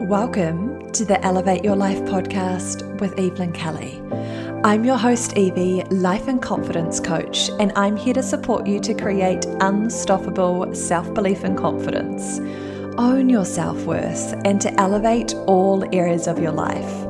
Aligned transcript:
Welcome 0.00 0.92
to 0.92 1.04
the 1.04 1.20
Elevate 1.24 1.64
Your 1.64 1.74
Life 1.74 1.98
podcast 2.02 3.00
with 3.00 3.18
Evelyn 3.18 3.52
Kelly. 3.52 4.00
I'm 4.62 4.84
your 4.84 4.96
host, 4.96 5.36
Evie, 5.36 5.82
life 5.90 6.28
and 6.28 6.40
confidence 6.40 7.00
coach, 7.00 7.50
and 7.58 7.72
I'm 7.74 7.96
here 7.96 8.14
to 8.14 8.22
support 8.22 8.64
you 8.66 8.78
to 8.78 8.94
create 8.94 9.44
unstoppable 9.60 10.72
self 10.72 11.12
belief 11.12 11.42
and 11.42 11.58
confidence, 11.58 12.38
own 12.96 13.28
your 13.28 13.44
self 13.44 13.82
worth, 13.86 14.34
and 14.44 14.60
to 14.60 14.72
elevate 14.80 15.34
all 15.46 15.84
areas 15.92 16.28
of 16.28 16.38
your 16.38 16.52
life. 16.52 17.07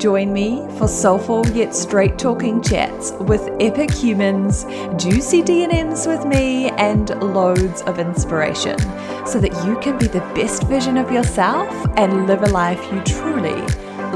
Join 0.00 0.32
me 0.32 0.66
for 0.78 0.88
soulful 0.88 1.46
yet 1.48 1.74
straight 1.74 2.18
talking 2.18 2.62
chats 2.62 3.12
with 3.20 3.46
epic 3.60 3.92
humans, 3.92 4.64
juicy 4.96 5.42
D&Ms 5.42 6.06
with 6.06 6.24
me, 6.24 6.70
and 6.70 7.10
loads 7.22 7.82
of 7.82 7.98
inspiration 7.98 8.78
so 9.26 9.38
that 9.38 9.52
you 9.66 9.78
can 9.80 9.98
be 9.98 10.06
the 10.06 10.20
best 10.34 10.62
version 10.62 10.96
of 10.96 11.12
yourself 11.12 11.68
and 11.98 12.26
live 12.26 12.42
a 12.42 12.46
life 12.46 12.82
you 12.90 13.02
truly 13.02 13.60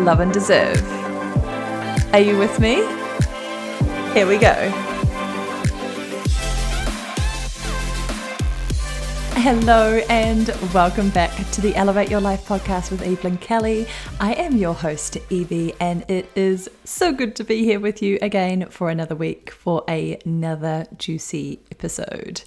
love 0.02 0.20
and 0.20 0.32
deserve. 0.32 0.82
Are 2.14 2.20
you 2.20 2.38
with 2.38 2.58
me? 2.58 2.76
Here 4.14 4.26
we 4.26 4.38
go. 4.38 4.93
Hello, 9.36 10.00
and 10.08 10.48
welcome 10.72 11.10
back 11.10 11.30
to 11.50 11.60
the 11.60 11.74
Elevate 11.74 12.08
Your 12.08 12.20
Life 12.20 12.46
podcast 12.46 12.90
with 12.90 13.02
Evelyn 13.02 13.36
Kelly. 13.36 13.86
I 14.18 14.32
am 14.34 14.56
your 14.56 14.72
host, 14.72 15.18
Evie, 15.28 15.74
and 15.80 16.08
it 16.08 16.30
is 16.34 16.70
so 16.84 17.12
good 17.12 17.36
to 17.36 17.44
be 17.44 17.64
here 17.64 17.80
with 17.80 18.00
you 18.00 18.18
again 18.22 18.70
for 18.70 18.88
another 18.88 19.14
week 19.14 19.50
for 19.50 19.84
another 19.86 20.86
juicy 20.96 21.60
episode. 21.70 22.42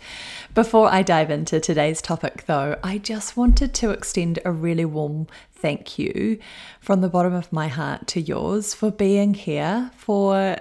Before 0.55 0.91
I 0.91 1.03
dive 1.03 1.29
into 1.29 1.59
today's 1.59 2.01
topic, 2.01 2.45
though, 2.47 2.79
I 2.81 2.97
just 2.97 3.37
wanted 3.37 3.75
to 3.75 3.91
extend 3.91 4.39
a 4.43 4.51
really 4.51 4.85
warm 4.85 5.27
thank 5.51 5.99
you 5.99 6.39
from 6.79 7.01
the 7.01 7.09
bottom 7.09 7.33
of 7.33 7.51
my 7.51 7.67
heart 7.67 8.07
to 8.07 8.21
yours 8.21 8.73
for 8.73 8.91
being 8.91 9.33
here, 9.33 9.91
for 9.97 10.57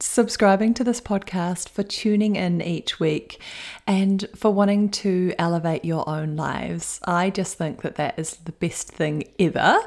subscribing 0.00 0.74
to 0.74 0.84
this 0.84 1.00
podcast, 1.00 1.68
for 1.68 1.82
tuning 1.82 2.36
in 2.36 2.60
each 2.62 3.00
week, 3.00 3.40
and 3.86 4.26
for 4.34 4.52
wanting 4.52 4.88
to 4.90 5.34
elevate 5.38 5.84
your 5.84 6.08
own 6.08 6.36
lives. 6.36 7.00
I 7.04 7.30
just 7.30 7.56
think 7.56 7.82
that 7.82 7.96
that 7.96 8.18
is 8.18 8.36
the 8.36 8.52
best 8.52 8.88
thing 8.88 9.24
ever. 9.38 9.78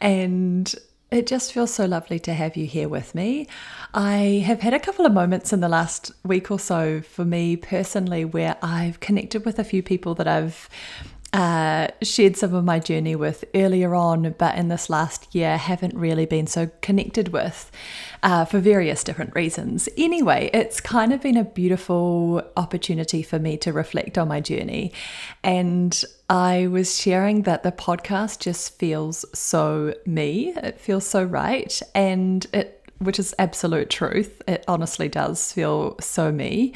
And 0.00 0.74
it 1.12 1.26
just 1.26 1.52
feels 1.52 1.72
so 1.72 1.84
lovely 1.84 2.18
to 2.20 2.32
have 2.32 2.56
you 2.56 2.66
here 2.66 2.88
with 2.88 3.14
me. 3.14 3.46
I 3.92 4.42
have 4.46 4.60
had 4.60 4.72
a 4.72 4.80
couple 4.80 5.04
of 5.04 5.12
moments 5.12 5.52
in 5.52 5.60
the 5.60 5.68
last 5.68 6.10
week 6.24 6.50
or 6.50 6.58
so 6.58 7.02
for 7.02 7.24
me 7.24 7.56
personally 7.56 8.24
where 8.24 8.56
I've 8.62 8.98
connected 9.00 9.44
with 9.44 9.58
a 9.58 9.64
few 9.64 9.82
people 9.82 10.14
that 10.14 10.26
I've 10.26 10.70
uh, 11.32 11.88
shared 12.02 12.36
some 12.36 12.54
of 12.54 12.64
my 12.64 12.78
journey 12.78 13.16
with 13.16 13.44
earlier 13.54 13.94
on, 13.94 14.34
but 14.38 14.54
in 14.56 14.68
this 14.68 14.90
last 14.90 15.34
year 15.34 15.56
haven't 15.56 15.94
really 15.94 16.26
been 16.26 16.46
so 16.46 16.70
connected 16.82 17.28
with 17.28 17.70
uh, 18.22 18.44
for 18.44 18.58
various 18.58 19.02
different 19.02 19.34
reasons. 19.34 19.88
Anyway, 19.96 20.50
it's 20.52 20.80
kind 20.80 21.12
of 21.12 21.22
been 21.22 21.38
a 21.38 21.44
beautiful 21.44 22.42
opportunity 22.56 23.22
for 23.22 23.38
me 23.38 23.56
to 23.56 23.72
reflect 23.72 24.18
on 24.18 24.28
my 24.28 24.40
journey. 24.40 24.92
And 25.42 26.04
I 26.28 26.66
was 26.66 27.00
sharing 27.00 27.42
that 27.42 27.62
the 27.62 27.72
podcast 27.72 28.40
just 28.40 28.78
feels 28.78 29.24
so 29.32 29.94
me, 30.04 30.52
it 30.56 30.78
feels 30.80 31.06
so 31.06 31.22
right. 31.24 31.80
And 31.94 32.46
it 32.52 32.78
which 32.98 33.18
is 33.18 33.34
absolute 33.38 33.90
truth. 33.90 34.42
It 34.46 34.64
honestly 34.68 35.08
does 35.08 35.52
feel 35.52 35.96
so 35.98 36.30
me. 36.30 36.72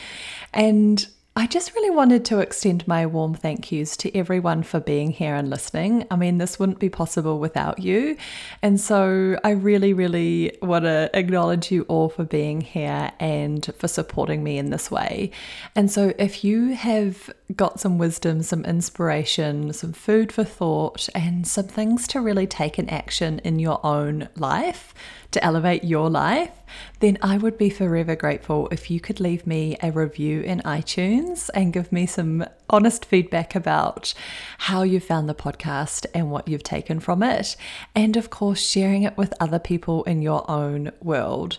And 0.53 1.07
I 1.39 1.47
just 1.47 1.75
really 1.75 1.91
wanted 1.91 2.25
to 2.27 2.39
extend 2.39 2.89
my 2.89 3.05
warm 3.05 3.34
thank 3.34 3.70
yous 3.70 3.95
to 3.98 4.17
everyone 4.17 4.62
for 4.62 4.81
being 4.81 5.11
here 5.11 5.34
and 5.34 5.51
listening. 5.51 6.06
I 6.11 6.17
mean, 6.17 6.39
this 6.39 6.59
wouldn't 6.59 6.79
be 6.79 6.89
possible 6.89 7.39
without 7.39 7.79
you. 7.79 8.17
And 8.62 8.81
so 8.81 9.39
I 9.45 9.51
really, 9.51 9.92
really 9.92 10.57
want 10.62 10.87
to 10.87 11.11
acknowledge 11.12 11.70
you 11.70 11.83
all 11.89 12.09
for 12.09 12.25
being 12.25 12.62
here 12.62 13.12
and 13.20 13.70
for 13.77 13.87
supporting 13.87 14.42
me 14.42 14.57
in 14.57 14.70
this 14.70 14.91
way. 14.91 15.30
And 15.74 15.91
so 15.91 16.14
if 16.19 16.42
you 16.42 16.69
have 16.69 17.30
got 17.55 17.80
some 17.80 17.98
wisdom, 17.98 18.42
some 18.42 18.64
inspiration, 18.64 19.74
some 19.74 19.92
food 19.92 20.33
for 20.33 20.42
thought, 20.42 21.07
and 21.14 21.47
some 21.47 21.68
things 21.68 22.08
to 22.08 22.20
really 22.23 22.47
take 22.47 22.79
an 22.79 22.89
action 22.89 23.41
in 23.41 23.58
your 23.58 23.79
own 23.85 24.30
life, 24.36 24.95
to 25.33 25.45
elevate 25.45 25.85
your 25.85 26.08
life, 26.08 26.63
then 27.01 27.19
I 27.23 27.39
would 27.39 27.59
be 27.59 27.70
forever 27.70 28.17
grateful 28.17 28.69
if 28.70 28.91
you 28.91 29.01
could 29.01 29.20
leave 29.20 29.47
me 29.47 29.77
a 29.83 29.91
review 29.91 30.41
in 30.41 30.61
iTunes 30.61 31.51
and 31.55 31.73
give 31.73 31.92
me 31.92 32.07
some 32.07 32.45
honest 32.69 33.05
feedback 33.05 33.55
about 33.55 34.14
how 34.59 34.83
you 34.83 35.01
found 35.01 35.29
the 35.29 35.35
podcast 35.35 36.07
and 36.15 36.31
what 36.31 36.48
you've 36.48 36.63
taken 36.63 37.01
from 37.01 37.23
it. 37.23 37.57
And 37.95 38.17
of 38.17 38.31
course, 38.31 38.61
sharing 38.61 39.03
it 39.03 39.17
with 39.17 39.35
other 39.41 39.59
people 39.59 40.05
in 40.05 40.23
your 40.23 40.48
own 40.51 40.92
world. 41.03 41.59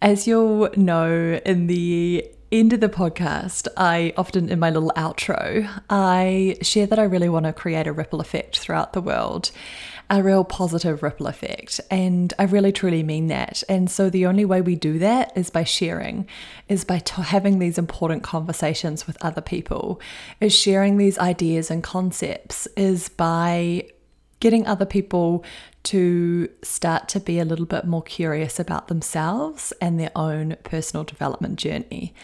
As 0.00 0.26
you'll 0.26 0.70
know 0.76 1.40
in 1.44 1.66
the 1.66 2.28
end 2.50 2.72
of 2.72 2.80
the 2.80 2.88
podcast, 2.88 3.68
I 3.76 4.12
often 4.16 4.48
in 4.48 4.58
my 4.58 4.70
little 4.70 4.92
outro, 4.96 5.68
I 5.90 6.56
share 6.62 6.86
that 6.86 6.98
I 6.98 7.04
really 7.04 7.28
want 7.28 7.46
to 7.46 7.52
create 7.52 7.86
a 7.86 7.92
ripple 7.92 8.20
effect 8.20 8.58
throughout 8.58 8.92
the 8.92 9.00
world 9.00 9.50
a 10.10 10.22
real 10.22 10.44
positive 10.44 11.02
ripple 11.02 11.26
effect. 11.26 11.80
And 11.90 12.32
I 12.38 12.44
really 12.44 12.72
truly 12.72 13.02
mean 13.02 13.28
that. 13.28 13.62
And 13.68 13.90
so 13.90 14.08
the 14.08 14.26
only 14.26 14.44
way 14.44 14.60
we 14.60 14.74
do 14.74 14.98
that 14.98 15.32
is 15.36 15.50
by 15.50 15.64
sharing, 15.64 16.26
is 16.68 16.84
by 16.84 17.00
t- 17.00 17.22
having 17.22 17.58
these 17.58 17.78
important 17.78 18.22
conversations 18.22 19.06
with 19.06 19.22
other 19.22 19.42
people, 19.42 20.00
is 20.40 20.54
sharing 20.54 20.96
these 20.96 21.18
ideas 21.18 21.70
and 21.70 21.82
concepts, 21.82 22.66
is 22.76 23.08
by 23.10 23.86
getting 24.40 24.66
other 24.66 24.86
people 24.86 25.44
to 25.82 26.48
start 26.62 27.08
to 27.08 27.20
be 27.20 27.38
a 27.38 27.44
little 27.44 27.66
bit 27.66 27.84
more 27.84 28.02
curious 28.02 28.58
about 28.58 28.88
themselves 28.88 29.72
and 29.80 29.98
their 29.98 30.12
own 30.14 30.56
personal 30.62 31.04
development 31.04 31.58
journey. 31.58 32.14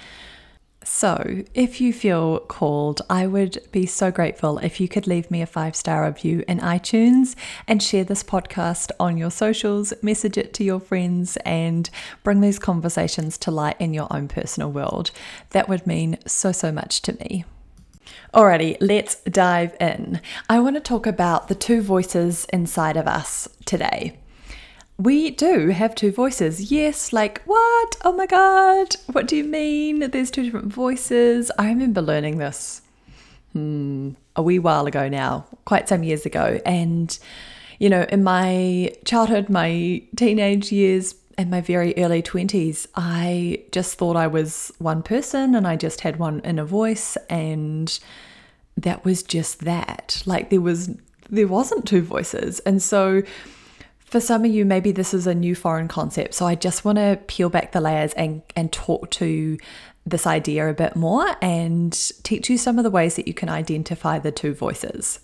So, 0.84 1.44
if 1.54 1.80
you 1.80 1.94
feel 1.94 2.40
called, 2.40 3.00
I 3.08 3.26
would 3.26 3.58
be 3.72 3.86
so 3.86 4.10
grateful 4.10 4.58
if 4.58 4.80
you 4.80 4.86
could 4.86 5.06
leave 5.06 5.30
me 5.30 5.40
a 5.40 5.46
five 5.46 5.74
star 5.74 6.04
review 6.04 6.44
in 6.46 6.60
iTunes 6.60 7.34
and 7.66 7.82
share 7.82 8.04
this 8.04 8.22
podcast 8.22 8.90
on 9.00 9.16
your 9.16 9.30
socials, 9.30 9.94
message 10.02 10.36
it 10.36 10.52
to 10.54 10.64
your 10.64 10.80
friends, 10.80 11.38
and 11.38 11.88
bring 12.22 12.42
these 12.42 12.58
conversations 12.58 13.38
to 13.38 13.50
light 13.50 13.76
in 13.80 13.94
your 13.94 14.08
own 14.10 14.28
personal 14.28 14.70
world. 14.70 15.10
That 15.50 15.70
would 15.70 15.86
mean 15.86 16.18
so, 16.26 16.52
so 16.52 16.70
much 16.70 17.00
to 17.02 17.14
me. 17.14 17.46
Alrighty, 18.34 18.76
let's 18.80 19.16
dive 19.22 19.74
in. 19.80 20.20
I 20.50 20.60
want 20.60 20.76
to 20.76 20.80
talk 20.80 21.06
about 21.06 21.48
the 21.48 21.54
two 21.54 21.80
voices 21.80 22.44
inside 22.52 22.98
of 22.98 23.06
us 23.06 23.48
today. 23.64 24.18
We 24.96 25.30
do 25.30 25.68
have 25.68 25.94
two 25.94 26.12
voices. 26.12 26.70
Yes, 26.70 27.12
like 27.12 27.42
what? 27.46 27.96
Oh 28.04 28.12
my 28.12 28.26
god. 28.26 28.94
What 29.10 29.26
do 29.26 29.36
you 29.36 29.44
mean? 29.44 30.10
There's 30.10 30.30
two 30.30 30.44
different 30.44 30.72
voices. 30.72 31.50
I 31.58 31.68
remember 31.68 32.00
learning 32.00 32.38
this 32.38 32.80
hmm, 33.52 34.10
a 34.36 34.42
wee 34.42 34.58
while 34.58 34.86
ago 34.86 35.08
now, 35.08 35.46
quite 35.64 35.88
some 35.88 36.02
years 36.02 36.26
ago. 36.26 36.60
And, 36.64 37.16
you 37.78 37.88
know, 37.88 38.06
in 38.08 38.22
my 38.22 38.92
childhood, 39.04 39.48
my 39.48 40.02
teenage 40.16 40.70
years, 40.70 41.14
and 41.36 41.50
my 41.50 41.60
very 41.60 41.96
early 41.96 42.22
20s, 42.22 42.86
I 42.94 43.64
just 43.72 43.98
thought 43.98 44.14
I 44.14 44.28
was 44.28 44.70
one 44.78 45.02
person 45.02 45.56
and 45.56 45.66
I 45.66 45.74
just 45.74 46.02
had 46.02 46.20
one 46.20 46.38
inner 46.40 46.64
voice. 46.64 47.16
And 47.28 47.98
that 48.76 49.04
was 49.04 49.24
just 49.24 49.60
that. 49.64 50.22
Like 50.26 50.50
there 50.50 50.60
was, 50.60 50.90
there 51.30 51.48
wasn't 51.48 51.88
two 51.88 52.02
voices. 52.02 52.60
And 52.60 52.80
so, 52.80 53.22
for 54.14 54.20
some 54.20 54.44
of 54.44 54.52
you, 54.52 54.64
maybe 54.64 54.92
this 54.92 55.12
is 55.12 55.26
a 55.26 55.34
new 55.34 55.56
foreign 55.56 55.88
concept. 55.88 56.34
So 56.34 56.46
I 56.46 56.54
just 56.54 56.84
want 56.84 56.98
to 56.98 57.18
peel 57.26 57.48
back 57.48 57.72
the 57.72 57.80
layers 57.80 58.12
and, 58.12 58.42
and 58.54 58.70
talk 58.70 59.10
to 59.10 59.58
this 60.06 60.24
idea 60.24 60.68
a 60.68 60.72
bit 60.72 60.94
more 60.94 61.34
and 61.42 61.92
teach 62.22 62.48
you 62.48 62.56
some 62.56 62.78
of 62.78 62.84
the 62.84 62.92
ways 62.92 63.16
that 63.16 63.26
you 63.26 63.34
can 63.34 63.48
identify 63.48 64.20
the 64.20 64.30
two 64.30 64.54
voices. 64.54 65.18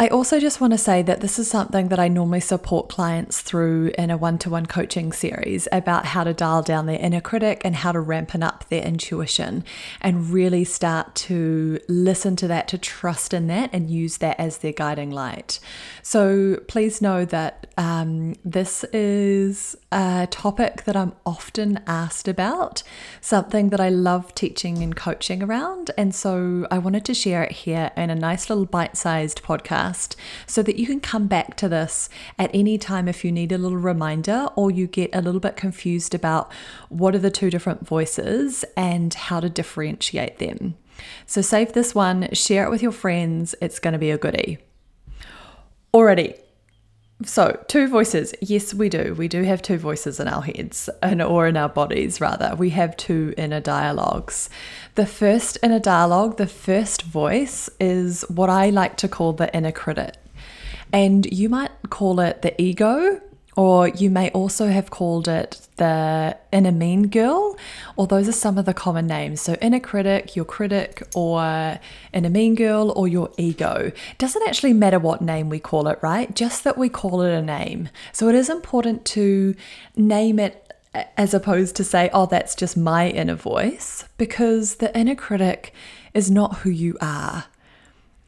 I 0.00 0.06
also 0.06 0.38
just 0.38 0.60
want 0.60 0.72
to 0.74 0.78
say 0.78 1.02
that 1.02 1.22
this 1.22 1.40
is 1.40 1.50
something 1.50 1.88
that 1.88 1.98
I 1.98 2.06
normally 2.06 2.38
support 2.38 2.88
clients 2.88 3.40
through 3.40 3.90
in 3.98 4.12
a 4.12 4.16
one 4.16 4.38
to 4.38 4.48
one 4.48 4.66
coaching 4.66 5.10
series 5.10 5.66
about 5.72 6.04
how 6.06 6.22
to 6.22 6.32
dial 6.32 6.62
down 6.62 6.86
their 6.86 7.00
inner 7.00 7.20
critic 7.20 7.62
and 7.64 7.74
how 7.74 7.90
to 7.90 7.98
rampen 7.98 8.44
up 8.44 8.68
their 8.68 8.84
intuition 8.84 9.64
and 10.00 10.30
really 10.30 10.62
start 10.62 11.16
to 11.16 11.80
listen 11.88 12.36
to 12.36 12.46
that, 12.46 12.68
to 12.68 12.78
trust 12.78 13.34
in 13.34 13.48
that, 13.48 13.70
and 13.72 13.90
use 13.90 14.18
that 14.18 14.38
as 14.38 14.58
their 14.58 14.72
guiding 14.72 15.10
light. 15.10 15.58
So 16.04 16.60
please 16.68 17.02
know 17.02 17.24
that 17.24 17.66
um, 17.76 18.36
this 18.44 18.84
is 18.92 19.76
a 19.90 20.28
topic 20.30 20.84
that 20.84 20.94
I'm 20.94 21.14
often 21.26 21.82
asked 21.88 22.28
about, 22.28 22.84
something 23.20 23.70
that 23.70 23.80
I 23.80 23.88
love 23.88 24.32
teaching 24.36 24.80
and 24.80 24.94
coaching 24.94 25.42
around. 25.42 25.90
And 25.98 26.14
so 26.14 26.68
I 26.70 26.78
wanted 26.78 27.04
to 27.06 27.14
share 27.14 27.42
it 27.42 27.50
here 27.50 27.90
in 27.96 28.10
a 28.10 28.14
nice 28.14 28.48
little 28.48 28.64
bite 28.64 28.96
sized 28.96 29.42
podcast 29.42 29.87
podcast 29.88 30.16
so 30.46 30.62
that 30.62 30.76
you 30.76 30.86
can 30.86 31.00
come 31.00 31.26
back 31.26 31.56
to 31.56 31.68
this 31.68 32.08
at 32.38 32.50
any 32.54 32.78
time 32.78 33.08
if 33.08 33.24
you 33.24 33.32
need 33.32 33.52
a 33.52 33.58
little 33.58 33.78
reminder 33.78 34.48
or 34.56 34.70
you 34.70 34.86
get 34.86 35.10
a 35.12 35.20
little 35.20 35.40
bit 35.40 35.56
confused 35.56 36.14
about 36.14 36.50
what 36.88 37.14
are 37.14 37.18
the 37.18 37.30
two 37.30 37.50
different 37.50 37.86
voices 37.86 38.64
and 38.76 39.14
how 39.14 39.40
to 39.40 39.48
differentiate 39.48 40.38
them. 40.38 40.76
So 41.26 41.40
save 41.42 41.72
this 41.72 41.94
one, 41.94 42.28
share 42.32 42.64
it 42.64 42.70
with 42.70 42.82
your 42.82 42.92
friends, 42.92 43.54
it's 43.60 43.78
going 43.78 43.92
to 43.92 43.98
be 43.98 44.10
a 44.10 44.18
goodie. 44.18 44.58
Alrighty. 45.94 46.38
So, 47.24 47.60
two 47.66 47.88
voices. 47.88 48.32
Yes, 48.40 48.72
we 48.72 48.88
do. 48.88 49.12
We 49.18 49.26
do 49.26 49.42
have 49.42 49.60
two 49.60 49.76
voices 49.76 50.20
in 50.20 50.28
our 50.28 50.42
heads, 50.42 50.88
and 51.02 51.20
or 51.20 51.48
in 51.48 51.56
our 51.56 51.68
bodies, 51.68 52.20
rather. 52.20 52.54
We 52.56 52.70
have 52.70 52.96
two 52.96 53.34
inner 53.36 53.60
dialogues. 53.60 54.48
The 54.94 55.06
first 55.06 55.58
inner 55.60 55.80
dialogue, 55.80 56.36
the 56.36 56.46
first 56.46 57.02
voice, 57.02 57.68
is 57.80 58.22
what 58.28 58.50
I 58.50 58.70
like 58.70 58.96
to 58.98 59.08
call 59.08 59.32
the 59.32 59.52
inner 59.54 59.72
critic. 59.72 60.14
And 60.92 61.26
you 61.26 61.48
might 61.48 61.72
call 61.90 62.20
it 62.20 62.42
the 62.42 62.60
ego, 62.62 63.20
or 63.58 63.88
you 63.88 64.08
may 64.08 64.30
also 64.30 64.68
have 64.68 64.88
called 64.88 65.26
it 65.26 65.66
the 65.78 66.36
inner 66.52 66.70
mean 66.70 67.08
girl, 67.08 67.58
or 67.96 68.06
those 68.06 68.28
are 68.28 68.32
some 68.32 68.56
of 68.56 68.66
the 68.66 68.72
common 68.72 69.08
names. 69.08 69.40
So, 69.40 69.54
inner 69.60 69.80
critic, 69.80 70.36
your 70.36 70.44
critic, 70.44 71.02
or 71.12 71.80
inner 72.12 72.30
mean 72.30 72.54
girl, 72.54 72.92
or 72.94 73.08
your 73.08 73.32
ego. 73.36 73.90
Doesn't 74.16 74.46
actually 74.46 74.74
matter 74.74 75.00
what 75.00 75.22
name 75.22 75.48
we 75.48 75.58
call 75.58 75.88
it, 75.88 75.98
right? 76.02 76.32
Just 76.36 76.62
that 76.62 76.78
we 76.78 76.88
call 76.88 77.20
it 77.22 77.32
a 77.32 77.42
name. 77.42 77.88
So, 78.12 78.28
it 78.28 78.36
is 78.36 78.48
important 78.48 79.04
to 79.06 79.56
name 79.96 80.38
it 80.38 80.72
as 81.16 81.34
opposed 81.34 81.74
to 81.76 81.84
say, 81.84 82.10
oh, 82.12 82.26
that's 82.26 82.54
just 82.54 82.76
my 82.76 83.08
inner 83.08 83.34
voice, 83.34 84.04
because 84.18 84.76
the 84.76 84.96
inner 84.96 85.16
critic 85.16 85.74
is 86.14 86.30
not 86.30 86.58
who 86.58 86.70
you 86.70 86.96
are 87.00 87.46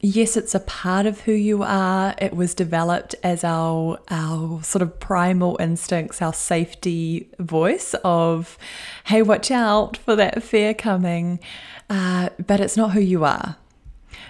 yes, 0.01 0.37
it's 0.37 0.55
a 0.55 0.61
part 0.61 1.07
of 1.07 1.21
who 1.21 1.33
you 1.33 1.63
are. 1.63 2.15
It 2.19 2.35
was 2.35 2.55
developed 2.55 3.15
as 3.23 3.45
our 3.45 3.99
our 4.11 4.63
sort 4.63 4.83
of 4.83 4.99
primal 5.01 5.57
instincts, 5.61 6.21
our 6.21 6.33
safety 6.33 7.29
voice 7.39 7.95
of, 8.05 8.59
"Hey, 9.05 9.23
watch 9.23 9.51
out 9.51 9.97
for 9.97 10.17
that 10.17 10.43
fear 10.43 10.75
coming," 10.75 11.41
uh, 11.89 12.31
but 12.45 12.61
it's 12.61 12.77
not 12.77 12.93
who 12.93 13.01
you 13.01 13.25
are. 13.25 13.57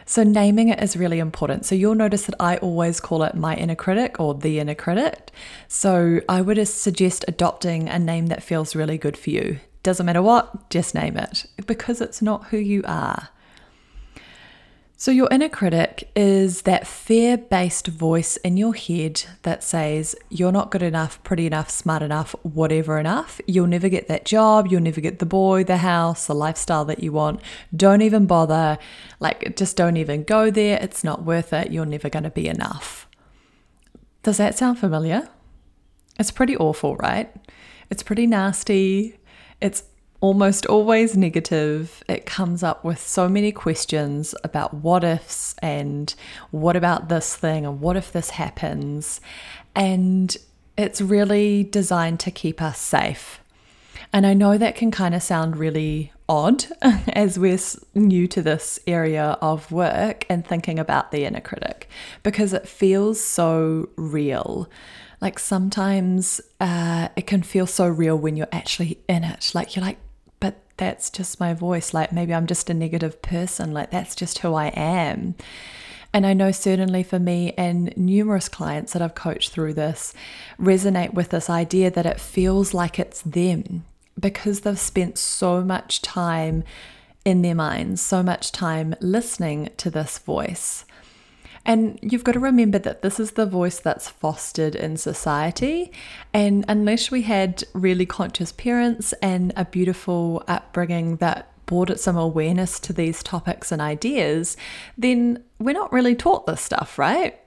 So 0.07 0.25
naming 0.25 0.69
it 0.69 0.83
is 0.83 0.97
really 0.97 1.21
important. 1.21 1.65
So 1.65 1.75
you'll 1.75 1.95
notice 1.95 2.27
that 2.27 2.35
I 2.41 2.57
always 2.57 3.01
call 3.01 3.23
it 3.23 3.35
my 3.35 3.55
inner 3.55 3.77
critic 3.77 4.19
or 4.19 4.35
the 4.35 4.59
inner 4.59 4.75
critic. 4.75 5.31
So 5.69 6.21
I 6.29 6.41
would 6.41 6.67
suggest 6.67 7.25
adopting 7.29 7.89
a 7.89 7.99
name 7.99 8.27
that 8.27 8.43
feels 8.43 8.75
really 8.75 8.99
good 8.99 9.17
for 9.17 9.31
you. 9.31 9.61
Doesn't 9.83 10.05
matter 10.05 10.21
what, 10.23 10.69
just 10.69 10.95
name 10.95 11.17
it 11.17 11.47
because 11.67 12.01
it's 12.01 12.21
not 12.21 12.47
who 12.47 12.57
you 12.59 12.83
are. 12.87 13.29
So, 15.01 15.11
your 15.11 15.29
inner 15.31 15.49
critic 15.49 16.11
is 16.15 16.61
that 16.63 16.87
fear 16.87 17.39
based 17.39 17.87
voice 17.87 18.37
in 18.37 18.59
your 18.59 18.75
head 18.75 19.23
that 19.45 19.65
says, 19.65 20.15
You're 20.29 20.53
not 20.53 20.71
good 20.71 20.83
enough, 20.83 21.23
pretty 21.23 21.47
enough, 21.47 21.71
smart 21.71 22.03
enough, 22.03 22.35
whatever 22.43 22.99
enough. 22.99 23.41
You'll 23.47 23.67
never 23.67 23.89
get 23.89 24.09
that 24.09 24.27
job. 24.27 24.67
You'll 24.71 24.83
never 24.83 25.01
get 25.01 25.19
the 25.19 25.25
boy, 25.25 25.65
the 25.65 25.79
house, 25.79 26.27
the 26.27 26.35
lifestyle 26.35 26.85
that 26.85 27.03
you 27.03 27.13
want. 27.13 27.41
Don't 27.75 28.03
even 28.03 28.27
bother. 28.27 28.77
Like, 29.21 29.57
just 29.57 29.75
don't 29.75 29.97
even 29.97 30.23
go 30.23 30.51
there. 30.51 30.79
It's 30.83 31.03
not 31.03 31.25
worth 31.25 31.55
it. 31.55 31.73
You're 31.73 31.87
never 31.87 32.11
going 32.11 32.25
to 32.25 32.31
be 32.31 32.47
enough. 32.47 33.09
Does 34.23 34.37
that 34.37 34.59
sound 34.59 34.79
familiar? 34.79 35.31
It's 36.19 36.31
pretty 36.31 36.59
awful, 36.59 36.97
right? 36.97 37.35
It's 37.89 38.03
pretty 38.03 38.27
nasty. 38.27 39.19
It's 39.63 39.83
almost 40.21 40.67
always 40.67 41.17
negative. 41.17 42.05
It 42.09 42.27
comes 42.27 42.63
up 42.63 42.85
with 42.85 43.01
so 43.01 43.29
many 43.29 43.53
questions 43.53 44.35
about 44.45 44.75
what 44.75 45.03
ifs 45.03 45.55
and 45.63 46.15
what 46.51 46.77
about 46.77 47.09
this 47.09 47.35
thing 47.35 47.65
and 47.65 47.81
what 47.81 47.97
if 47.97 48.13
this 48.13 48.31
happens. 48.31 49.21
And 49.75 50.37
it's 50.77 51.01
really 51.01 51.65
designed 51.65 52.21
to 52.21 52.31
keep 52.31 52.61
us 52.61 52.79
safe. 52.79 53.41
And 54.13 54.27
I 54.27 54.35
know 54.35 54.59
that 54.59 54.75
can 54.75 54.91
kind 54.91 55.15
of 55.15 55.23
sound 55.23 55.57
really 55.57 56.13
odd 56.29 56.65
as 57.09 57.39
we're 57.39 57.59
new 57.95 58.27
to 58.29 58.43
this 58.43 58.79
area 58.87 59.39
of 59.41 59.71
work 59.71 60.27
and 60.29 60.47
thinking 60.47 60.79
about 60.79 61.13
the 61.13 61.25
inner 61.25 61.41
critic 61.41 61.89
because 62.23 62.53
it 62.53 62.69
feels 62.69 63.23
so 63.23 63.89
real. 63.97 64.69
Like 65.21 65.39
sometimes 65.39 66.41
uh, 66.61 67.09
it 67.15 67.27
can 67.27 67.43
feel 67.43 67.67
so 67.67 67.87
real 67.87 68.17
when 68.17 68.37
you're 68.37 68.49
actually 68.53 69.01
in 69.09 69.23
it. 69.23 69.53
Like 69.55 69.77
you're 69.77 69.85
like, 69.85 69.99
that's 70.81 71.11
just 71.11 71.39
my 71.39 71.55
voice. 71.55 71.95
Like 71.95 72.11
maybe 72.11 72.35
I'm 72.35 72.47
just 72.47 72.71
a 72.71 72.75
negative 72.75 73.23
person. 73.23 73.73
Like 73.73 73.91
that's 73.91 74.17
just 74.17 74.39
who 74.39 74.55
I 74.55 74.69
am. 74.69 75.35
And 76.13 76.27
I 76.27 76.33
know 76.33 76.51
certainly 76.51 77.05
for 77.05 77.21
me 77.21 77.53
and 77.57 77.97
numerous 77.97 78.49
clients 78.49 78.95
that 78.95 79.03
I've 79.03 79.15
coached 79.15 79.53
through 79.53 79.75
this 79.75 80.13
resonate 80.59 81.15
with 81.15 81.29
this 81.29 81.49
idea 81.49 81.91
that 81.91 82.07
it 82.07 82.19
feels 82.19 82.75
like 82.75 82.99
it's 82.99 83.23
them 83.23 83.85
because 84.19 84.61
they've 84.61 84.79
spent 84.79 85.19
so 85.19 85.63
much 85.63 86.03
time 86.03 86.65
in 87.25 87.43
their 87.43 87.55
minds, 87.55 88.01
so 88.01 88.23
much 88.23 88.51
time 88.51 88.95
listening 89.01 89.69
to 89.77 89.91
this 89.91 90.19
voice. 90.19 90.85
And 91.67 91.99
you've 92.03 92.25
got 92.25 92.33
to 92.33 92.41
remember 92.41 92.79
that 92.79 93.03
this 93.03 93.21
is 93.21 93.33
the 93.33 93.47
voice 93.47 93.79
that's 93.81 94.09
fostered 94.09 94.75
in 94.75 94.97
society. 94.97 95.93
And 96.33 96.65
unless 96.69 97.11
we 97.11 97.23
had 97.23 97.65
really 97.75 98.07
conscious 98.07 98.51
parents 98.51 99.13
and 99.23 99.53
a 99.57 99.65
beautiful 99.65 100.43
upbringing 100.49 101.17
that 101.17 101.49
brought 101.67 102.01
some 102.01 102.17
awareness 102.17 102.81
to 102.81 102.93
these 102.93 103.23
topics 103.23 103.71
and 103.71 103.81
ideas, 103.81 104.57
then 104.99 105.45
we're 105.59 105.73
not 105.73 105.93
really 105.93 106.17
taught 106.17 106.47
this 106.47 106.61
stuff, 106.61 106.99
right? 106.99 107.39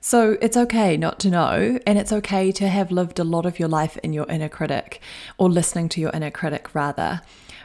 So 0.00 0.38
it's 0.40 0.56
okay 0.56 0.96
not 0.96 1.18
to 1.20 1.30
know, 1.30 1.78
and 1.86 1.98
it's 1.98 2.12
okay 2.12 2.52
to 2.52 2.68
have 2.68 2.90
lived 2.90 3.18
a 3.18 3.24
lot 3.24 3.44
of 3.44 3.58
your 3.58 3.68
life 3.68 3.96
in 3.98 4.12
your 4.12 4.26
inner 4.26 4.48
critic 4.48 5.00
or 5.36 5.50
listening 5.50 5.88
to 5.90 6.00
your 6.00 6.10
inner 6.10 6.30
critic 6.30 6.74
rather. 6.74 7.20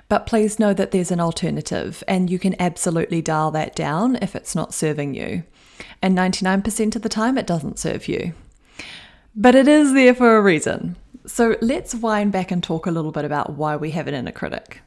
But 0.10 0.26
please 0.26 0.60
know 0.60 0.74
that 0.74 0.92
there's 0.92 1.12
an 1.12 1.20
alternative, 1.20 2.04
and 2.08 2.30
you 2.30 2.38
can 2.38 2.60
absolutely 2.60 3.22
dial 3.22 3.52
that 3.52 3.76
down 3.76 4.18
if 4.22 4.36
it's 4.36 4.56
not 4.56 4.74
serving 4.74 5.14
you 5.14 5.44
and 6.02 6.18
99% 6.18 6.96
of 6.96 7.02
the 7.02 7.10
time 7.10 7.38
it 7.38 7.48
doesn't 7.48 7.80
serve 7.80 8.08
you. 8.08 8.34
But 9.36 9.56
it 9.56 9.68
is 9.68 9.94
there 9.94 10.14
for 10.14 10.38
a 10.38 10.42
reason. 10.42 10.96
So 11.26 11.56
let's 11.62 11.96
wind 11.96 12.32
back 12.32 12.52
and 12.52 12.62
talk 12.62 12.86
a 12.86 12.92
little 12.92 13.12
bit 13.12 13.26
about 13.26 13.54
why 13.54 13.76
we 13.76 13.92
have 13.92 14.08
an 14.08 14.14
inner 14.14 14.32
critic. 14.32 14.82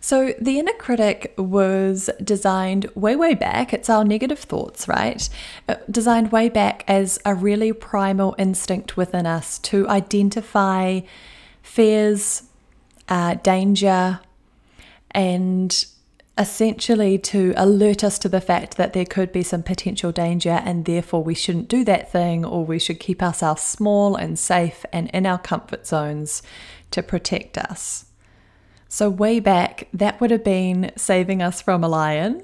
So, 0.00 0.32
the 0.40 0.60
inner 0.60 0.72
critic 0.74 1.34
was 1.36 2.08
designed 2.22 2.86
way, 2.94 3.16
way 3.16 3.34
back. 3.34 3.72
It's 3.72 3.90
our 3.90 4.04
negative 4.04 4.38
thoughts, 4.38 4.86
right? 4.86 5.28
Uh, 5.68 5.74
designed 5.90 6.30
way 6.30 6.48
back 6.48 6.84
as 6.86 7.18
a 7.24 7.34
really 7.34 7.72
primal 7.72 8.36
instinct 8.38 8.96
within 8.96 9.26
us 9.26 9.58
to 9.60 9.88
identify 9.88 11.00
fears, 11.62 12.44
uh, 13.08 13.34
danger, 13.34 14.20
and 15.10 15.86
essentially 16.38 17.18
to 17.18 17.52
alert 17.56 18.04
us 18.04 18.18
to 18.20 18.28
the 18.28 18.40
fact 18.40 18.76
that 18.76 18.92
there 18.92 19.04
could 19.04 19.32
be 19.32 19.42
some 19.42 19.62
potential 19.62 20.12
danger 20.12 20.62
and 20.64 20.84
therefore 20.84 21.22
we 21.22 21.34
shouldn't 21.34 21.68
do 21.68 21.84
that 21.84 22.12
thing 22.12 22.44
or 22.44 22.64
we 22.64 22.78
should 22.78 23.00
keep 23.00 23.22
ourselves 23.22 23.62
small 23.62 24.14
and 24.14 24.38
safe 24.38 24.84
and 24.92 25.10
in 25.10 25.26
our 25.26 25.38
comfort 25.38 25.86
zones 25.86 26.42
to 26.92 27.02
protect 27.02 27.58
us. 27.58 28.06
So, 28.88 29.10
way 29.10 29.40
back, 29.40 29.88
that 29.92 30.20
would 30.20 30.30
have 30.30 30.44
been 30.44 30.92
saving 30.96 31.42
us 31.42 31.60
from 31.60 31.84
a 31.84 31.88
lion. 31.88 32.42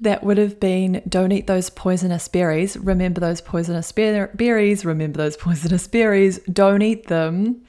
That 0.00 0.22
would 0.22 0.36
have 0.36 0.60
been 0.60 1.02
don't 1.08 1.32
eat 1.32 1.46
those 1.46 1.70
poisonous 1.70 2.28
berries. 2.28 2.76
Remember 2.76 3.20
those 3.20 3.40
poisonous 3.40 3.90
ber- 3.90 4.30
berries. 4.34 4.84
Remember 4.84 5.16
those 5.16 5.36
poisonous 5.36 5.86
berries. 5.88 6.38
Don't 6.40 6.82
eat 6.82 7.06
them 7.06 7.62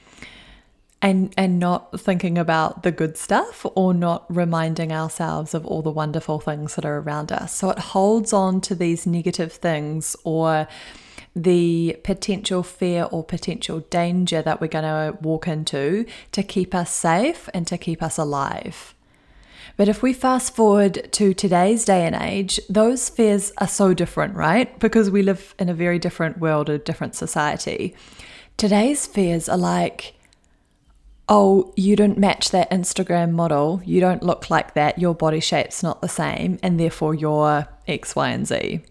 and 1.02 1.34
and 1.38 1.60
not 1.60 2.00
thinking 2.00 2.38
about 2.38 2.84
the 2.84 2.92
good 2.92 3.18
stuff 3.18 3.66
or 3.76 3.94
not 3.94 4.26
reminding 4.34 4.92
ourselves 4.92 5.54
of 5.54 5.66
all 5.66 5.82
the 5.82 5.92
wonderful 5.92 6.40
things 6.40 6.76
that 6.76 6.86
are 6.86 7.00
around 7.00 7.32
us 7.32 7.54
so 7.54 7.70
it 7.70 7.80
holds 7.80 8.34
on 8.34 8.60
to 8.60 8.76
these 8.76 9.06
negative 9.08 9.54
things 9.54 10.16
or 10.24 10.68
the 11.36 11.96
potential 12.04 12.64
fear 12.64 13.08
or 13.12 13.24
potential 13.24 13.80
danger 13.92 14.42
that 14.42 14.60
we're 14.60 14.68
going 14.68 14.84
to 14.84 15.18
walk 15.22 15.48
into 15.48 16.06
to 16.32 16.44
keep 16.44 16.76
us 16.76 16.94
safe 16.94 17.48
and 17.54 17.66
to 17.68 17.78
keep 17.78 18.04
us 18.04 18.18
alive 18.18 18.94
but 19.78 19.88
if 19.88 20.04
we 20.04 20.12
fast 20.12 20.58
forward 20.58 21.08
to 21.14 21.34
today's 21.34 21.86
day 21.86 22.06
and 22.06 22.14
age, 22.14 22.60
those 22.70 23.08
fears 23.08 23.54
are 23.60 23.68
so 23.68 23.94
different, 23.94 24.36
right? 24.36 24.78
Because 24.78 25.10
we 25.10 25.22
live 25.22 25.56
in 25.58 25.70
a 25.70 25.74
very 25.74 25.98
different 25.98 26.38
world, 26.38 26.70
a 26.70 26.78
different 26.78 27.16
society. 27.16 27.96
Today's 28.58 29.08
fears 29.08 29.48
are 29.48 29.58
like, 29.58 30.19
oh, 31.30 31.72
you 31.78 31.96
don't 31.96 32.18
match 32.18 32.50
that 32.50 32.70
Instagram 32.72 33.32
model, 33.32 33.82
you 33.86 34.02
don't 34.02 34.24
look 34.24 34.50
like 34.50 34.74
that, 34.74 34.98
your 34.98 35.14
body 35.14 35.40
shape's 35.40 35.84
not 35.84 36.02
the 36.02 36.10
same, 36.10 36.58
and 36.64 36.80
therefore 36.80 37.14
you're 37.14 37.68
X, 37.88 38.16
Y, 38.16 38.30
and 38.30 38.48
Z. 38.48 38.82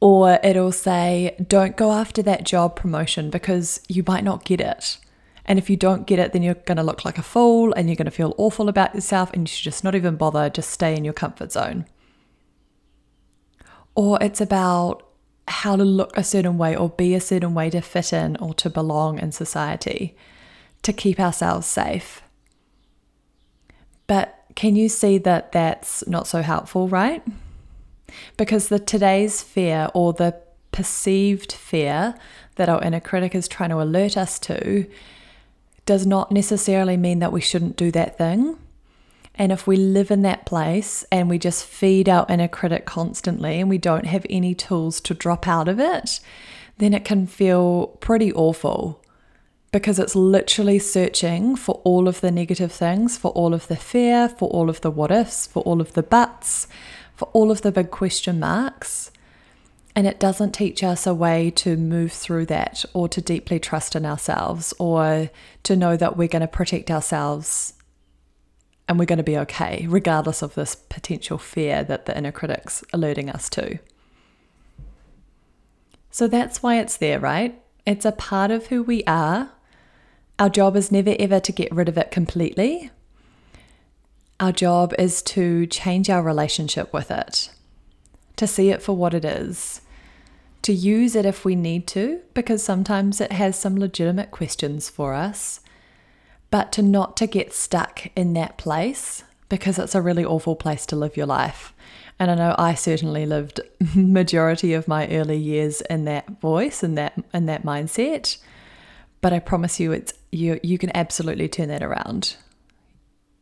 Or 0.00 0.40
it'll 0.42 0.72
say, 0.72 1.36
don't 1.48 1.76
go 1.76 1.92
after 1.92 2.22
that 2.22 2.44
job 2.44 2.74
promotion 2.74 3.30
because 3.30 3.80
you 3.88 4.02
might 4.06 4.24
not 4.24 4.44
get 4.44 4.60
it. 4.60 4.98
And 5.44 5.58
if 5.58 5.70
you 5.70 5.76
don't 5.76 6.06
get 6.06 6.18
it, 6.18 6.32
then 6.32 6.42
you're 6.42 6.54
going 6.54 6.76
to 6.76 6.82
look 6.82 7.04
like 7.04 7.18
a 7.18 7.22
fool 7.22 7.72
and 7.72 7.88
you're 7.88 7.96
going 7.96 8.04
to 8.04 8.10
feel 8.10 8.34
awful 8.36 8.68
about 8.68 8.94
yourself 8.94 9.32
and 9.32 9.42
you 9.42 9.46
should 9.46 9.64
just 9.64 9.82
not 9.82 9.94
even 9.94 10.16
bother, 10.16 10.50
just 10.50 10.70
stay 10.70 10.94
in 10.94 11.04
your 11.04 11.14
comfort 11.14 11.52
zone. 11.52 11.86
Or 13.94 14.18
it's 14.20 14.40
about 14.40 15.04
how 15.48 15.74
to 15.74 15.84
look 15.84 16.16
a 16.16 16.22
certain 16.22 16.58
way 16.58 16.76
or 16.76 16.90
be 16.90 17.14
a 17.14 17.20
certain 17.20 17.54
way 17.54 17.70
to 17.70 17.80
fit 17.80 18.12
in 18.12 18.36
or 18.36 18.54
to 18.54 18.68
belong 18.68 19.18
in 19.18 19.32
society 19.32 20.16
to 20.82 20.92
keep 20.92 21.20
ourselves 21.20 21.66
safe. 21.66 22.22
But 24.06 24.34
can 24.54 24.74
you 24.74 24.88
see 24.88 25.18
that 25.18 25.52
that's 25.52 26.06
not 26.06 26.26
so 26.26 26.42
helpful, 26.42 26.88
right? 26.88 27.22
Because 28.36 28.68
the 28.68 28.78
today's 28.78 29.42
fear 29.42 29.88
or 29.94 30.12
the 30.12 30.40
perceived 30.72 31.52
fear 31.52 32.14
that 32.56 32.68
our 32.68 32.82
inner 32.82 33.00
critic 33.00 33.34
is 33.34 33.48
trying 33.48 33.70
to 33.70 33.80
alert 33.80 34.16
us 34.16 34.38
to 34.40 34.86
does 35.86 36.06
not 36.06 36.30
necessarily 36.32 36.96
mean 36.96 37.18
that 37.20 37.32
we 37.32 37.40
shouldn't 37.40 37.76
do 37.76 37.90
that 37.92 38.18
thing. 38.18 38.58
And 39.36 39.52
if 39.52 39.66
we 39.66 39.76
live 39.76 40.10
in 40.10 40.22
that 40.22 40.44
place 40.44 41.04
and 41.12 41.28
we 41.28 41.38
just 41.38 41.64
feed 41.64 42.08
our 42.08 42.26
inner 42.28 42.48
critic 42.48 42.84
constantly 42.84 43.60
and 43.60 43.70
we 43.70 43.78
don't 43.78 44.06
have 44.06 44.26
any 44.28 44.54
tools 44.54 45.00
to 45.02 45.14
drop 45.14 45.46
out 45.46 45.68
of 45.68 45.78
it, 45.78 46.18
then 46.78 46.92
it 46.92 47.04
can 47.04 47.26
feel 47.26 47.86
pretty 48.00 48.32
awful 48.32 49.00
because 49.70 49.98
it's 49.98 50.16
literally 50.16 50.78
searching 50.78 51.54
for 51.54 51.80
all 51.84 52.08
of 52.08 52.20
the 52.20 52.30
negative 52.30 52.72
things, 52.72 53.18
for 53.18 53.30
all 53.32 53.52
of 53.52 53.68
the 53.68 53.76
fear, 53.76 54.28
for 54.28 54.48
all 54.48 54.70
of 54.70 54.80
the 54.80 54.90
what 54.90 55.10
ifs, 55.10 55.46
for 55.46 55.62
all 55.64 55.80
of 55.80 55.92
the 55.92 56.02
buts, 56.02 56.66
for 57.14 57.28
all 57.32 57.50
of 57.50 57.62
the 57.62 57.72
big 57.72 57.90
question 57.90 58.40
marks. 58.40 59.10
And 59.94 60.06
it 60.06 60.20
doesn't 60.20 60.52
teach 60.52 60.82
us 60.84 61.06
a 61.06 61.14
way 61.14 61.50
to 61.56 61.76
move 61.76 62.12
through 62.12 62.46
that 62.46 62.84
or 62.94 63.08
to 63.08 63.20
deeply 63.20 63.58
trust 63.58 63.96
in 63.96 64.06
ourselves 64.06 64.72
or 64.78 65.28
to 65.64 65.76
know 65.76 65.96
that 65.96 66.16
we're 66.16 66.28
going 66.28 66.40
to 66.40 66.48
protect 66.48 66.90
ourselves 66.90 67.74
and 68.88 68.98
we're 68.98 69.04
going 69.04 69.18
to 69.18 69.24
be 69.24 69.36
okay, 69.36 69.86
regardless 69.88 70.40
of 70.40 70.54
this 70.54 70.74
potential 70.74 71.36
fear 71.36 71.84
that 71.84 72.06
the 72.06 72.16
inner 72.16 72.32
critic's 72.32 72.82
alerting 72.92 73.28
us 73.28 73.50
to. 73.50 73.78
So 76.10 76.26
that's 76.26 76.62
why 76.62 76.78
it's 76.78 76.96
there, 76.96 77.20
right? 77.20 77.60
It's 77.84 78.06
a 78.06 78.12
part 78.12 78.50
of 78.50 78.68
who 78.68 78.82
we 78.82 79.04
are. 79.04 79.50
Our 80.38 80.48
job 80.48 80.76
is 80.76 80.92
never 80.92 81.16
ever 81.18 81.40
to 81.40 81.52
get 81.52 81.72
rid 81.72 81.88
of 81.88 81.98
it 81.98 82.10
completely. 82.10 82.90
Our 84.38 84.52
job 84.52 84.94
is 84.98 85.20
to 85.22 85.66
change 85.66 86.08
our 86.08 86.22
relationship 86.22 86.92
with 86.92 87.10
it, 87.10 87.50
to 88.36 88.46
see 88.46 88.70
it 88.70 88.80
for 88.80 88.94
what 88.94 89.14
it 89.14 89.24
is, 89.24 89.80
to 90.62 90.72
use 90.72 91.16
it 91.16 91.26
if 91.26 91.44
we 91.44 91.56
need 91.56 91.88
to, 91.88 92.20
because 92.34 92.62
sometimes 92.62 93.20
it 93.20 93.32
has 93.32 93.58
some 93.58 93.76
legitimate 93.76 94.30
questions 94.30 94.88
for 94.88 95.12
us, 95.12 95.60
but 96.50 96.70
to 96.72 96.82
not 96.82 97.16
to 97.16 97.26
get 97.26 97.52
stuck 97.52 98.06
in 98.14 98.32
that 98.34 98.58
place 98.58 99.24
because 99.48 99.78
it's 99.78 99.94
a 99.94 100.02
really 100.02 100.24
awful 100.24 100.54
place 100.54 100.86
to 100.86 100.96
live 100.96 101.16
your 101.16 101.26
life. 101.26 101.72
And 102.18 102.30
I 102.30 102.34
know 102.34 102.54
I 102.58 102.74
certainly 102.74 103.26
lived 103.26 103.60
majority 103.94 104.72
of 104.74 104.86
my 104.86 105.08
early 105.08 105.36
years 105.36 105.80
in 105.82 106.04
that 106.04 106.40
voice 106.40 106.82
and 106.82 106.96
that 106.96 107.14
in 107.34 107.46
that 107.46 107.64
mindset. 107.64 108.38
But 109.20 109.32
I 109.32 109.38
promise 109.38 109.80
you 109.80 109.92
it's 109.92 110.14
you 110.30 110.60
you 110.62 110.78
can 110.78 110.94
absolutely 110.94 111.48
turn 111.48 111.68
that 111.68 111.82
around. 111.82 112.36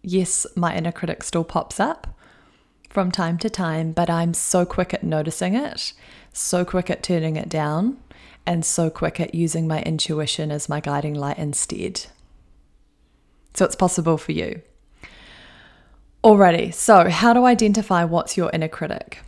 Yes, 0.03 0.47
my 0.55 0.77
inner 0.77 0.93
critic 0.93 1.23
still 1.23 1.45
pops 1.45 1.81
up 1.81 2.17
from 2.89 3.11
time 3.11 3.39
to 3.39 3.51
time, 3.51 3.93
but 3.93 4.09
I'm 4.09 4.33
so 4.33 4.65
quick 4.65 4.95
at 4.95 5.03
noticing 5.03 5.55
it, 5.55 5.93
so 6.33 6.65
quick 6.65 6.89
at 6.89 7.03
turning 7.03 7.37
it 7.37 7.49
down, 7.49 7.99
and 8.47 8.65
so 8.65 8.89
quick 8.89 9.21
at 9.21 9.35
using 9.35 9.67
my 9.67 9.83
intuition 9.83 10.51
as 10.51 10.69
my 10.69 10.81
guiding 10.81 11.15
light 11.15 11.39
instead. 11.39 12.07
So 13.55 13.65
it's 13.65 13.75
possible 13.75 14.17
for 14.17 14.33
you. 14.33 14.63
Alrighty, 16.23 16.73
so 16.73 17.09
how 17.09 17.33
to 17.33 17.45
identify 17.45 18.05
what's 18.05 18.37
your 18.37 18.51
inner 18.53 18.69
critic? 18.69 19.21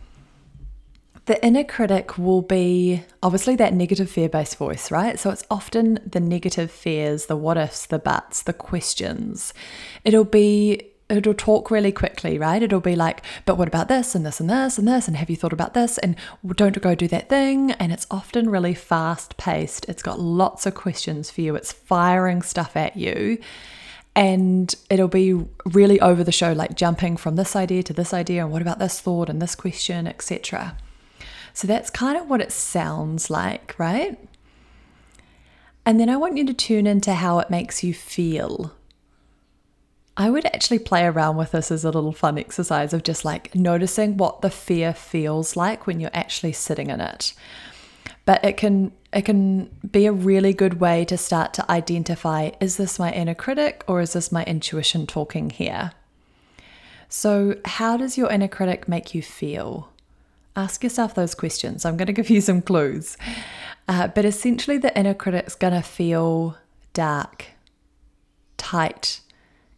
The 1.29 1.45
inner 1.45 1.63
critic 1.63 2.17
will 2.17 2.41
be 2.41 3.03
obviously 3.21 3.55
that 3.57 3.71
negative 3.71 4.09
fear 4.09 4.27
based 4.27 4.57
voice, 4.57 4.89
right? 4.89 5.19
So 5.19 5.29
it's 5.29 5.43
often 5.51 5.99
the 6.03 6.19
negative 6.19 6.71
fears, 6.71 7.27
the 7.27 7.35
what 7.35 7.55
ifs, 7.55 7.85
the 7.85 7.99
buts, 7.99 8.41
the 8.41 8.51
questions. 8.51 9.53
It'll 10.03 10.23
be 10.23 10.89
it'll 11.07 11.35
talk 11.35 11.69
really 11.69 11.91
quickly, 11.91 12.39
right? 12.39 12.63
It'll 12.63 12.79
be 12.79 12.95
like, 12.95 13.23
but 13.45 13.59
what 13.59 13.67
about 13.67 13.89
this 13.89 14.15
and 14.15 14.25
this 14.25 14.39
and 14.39 14.49
this 14.49 14.79
and 14.79 14.87
this? 14.87 15.07
And 15.07 15.17
have 15.17 15.29
you 15.29 15.35
thought 15.35 15.53
about 15.53 15.75
this? 15.75 15.99
And 15.99 16.15
don't 16.55 16.81
go 16.81 16.95
do 16.95 17.07
that 17.09 17.29
thing. 17.29 17.73
And 17.73 17.91
it's 17.91 18.07
often 18.09 18.49
really 18.49 18.73
fast 18.73 19.37
paced. 19.37 19.87
It's 19.87 20.01
got 20.01 20.19
lots 20.19 20.65
of 20.65 20.73
questions 20.73 21.29
for 21.29 21.41
you. 21.41 21.53
It's 21.55 21.71
firing 21.71 22.41
stuff 22.41 22.75
at 22.75 22.97
you 22.97 23.37
and 24.15 24.73
it'll 24.89 25.07
be 25.07 25.45
really 25.63 26.01
over 26.01 26.23
the 26.23 26.31
show 26.31 26.53
like 26.53 26.73
jumping 26.73 27.17
from 27.17 27.35
this 27.35 27.55
idea 27.55 27.83
to 27.83 27.93
this 27.93 28.15
idea 28.15 28.43
and 28.43 28.51
what 28.51 28.63
about 28.63 28.79
this 28.79 28.99
thought 28.99 29.29
and 29.29 29.39
this 29.39 29.53
question 29.53 30.07
etc 30.07 30.75
so 31.53 31.67
that's 31.67 31.89
kind 31.89 32.17
of 32.17 32.29
what 32.29 32.41
it 32.41 32.51
sounds 32.51 33.29
like 33.29 33.75
right 33.77 34.17
and 35.85 35.99
then 35.99 36.09
i 36.09 36.17
want 36.17 36.37
you 36.37 36.45
to 36.45 36.53
tune 36.53 36.87
into 36.87 37.13
how 37.13 37.39
it 37.39 37.49
makes 37.49 37.83
you 37.83 37.93
feel 37.93 38.73
i 40.17 40.29
would 40.29 40.45
actually 40.45 40.79
play 40.79 41.05
around 41.05 41.37
with 41.37 41.51
this 41.51 41.71
as 41.71 41.83
a 41.83 41.91
little 41.91 42.11
fun 42.11 42.37
exercise 42.37 42.93
of 42.93 43.03
just 43.03 43.23
like 43.23 43.53
noticing 43.55 44.17
what 44.17 44.41
the 44.41 44.49
fear 44.49 44.93
feels 44.93 45.55
like 45.55 45.85
when 45.85 45.99
you're 45.99 46.09
actually 46.13 46.51
sitting 46.51 46.89
in 46.89 47.01
it 47.01 47.33
but 48.29 48.43
it 48.45 48.57
can 48.57 48.91
it 49.11 49.23
can 49.23 49.75
be 49.89 50.05
a 50.05 50.11
really 50.11 50.53
good 50.53 50.79
way 50.79 51.03
to 51.05 51.17
start 51.17 51.53
to 51.55 51.71
identify 51.71 52.51
is 52.59 52.77
this 52.77 52.99
my 52.99 53.11
inner 53.11 53.33
critic 53.33 53.83
or 53.87 54.01
is 54.01 54.13
this 54.13 54.31
my 54.31 54.43
intuition 54.43 55.07
talking 55.07 55.49
here? 55.49 55.93
So, 57.07 57.55
how 57.65 57.97
does 57.97 58.19
your 58.19 58.29
inner 58.29 58.47
critic 58.47 58.87
make 58.87 59.15
you 59.15 59.23
feel? 59.23 59.89
Ask 60.55 60.83
yourself 60.83 61.15
those 61.15 61.35
questions. 61.35 61.85
I'm 61.85 61.97
going 61.97 62.07
to 62.13 62.13
give 62.13 62.29
you 62.29 62.41
some 62.41 62.61
clues. 62.61 63.17
Uh, 63.87 64.07
but 64.07 64.25
essentially, 64.25 64.77
the 64.77 64.97
inner 64.97 65.13
critic's 65.13 65.55
going 65.55 65.73
to 65.73 65.81
feel 65.81 66.57
dark, 66.93 67.45
tight, 68.57 69.21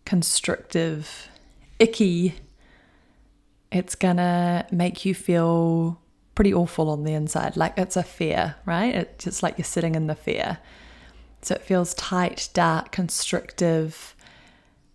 constrictive, 0.06 1.30
icky. 1.80 2.36
It's 3.72 3.96
going 3.96 4.18
to 4.18 4.66
make 4.72 5.06
you 5.06 5.16
feel 5.16 6.02
pretty 6.36 6.54
awful 6.54 6.90
on 6.90 7.04
the 7.04 7.14
inside. 7.14 7.56
Like 7.56 7.78
it's 7.78 7.96
a 7.96 8.04
fear, 8.04 8.56
right? 8.66 8.94
It's 8.96 9.24
just 9.24 9.44
like 9.44 9.58
you're 9.58 9.66
sitting 9.66 9.96
in 9.96 10.08
the 10.08 10.16
fear. 10.16 10.58
So 11.42 11.56
it 11.56 11.62
feels 11.62 11.94
tight, 11.94 12.50
dark, 12.54 12.92
constrictive. 12.92 14.16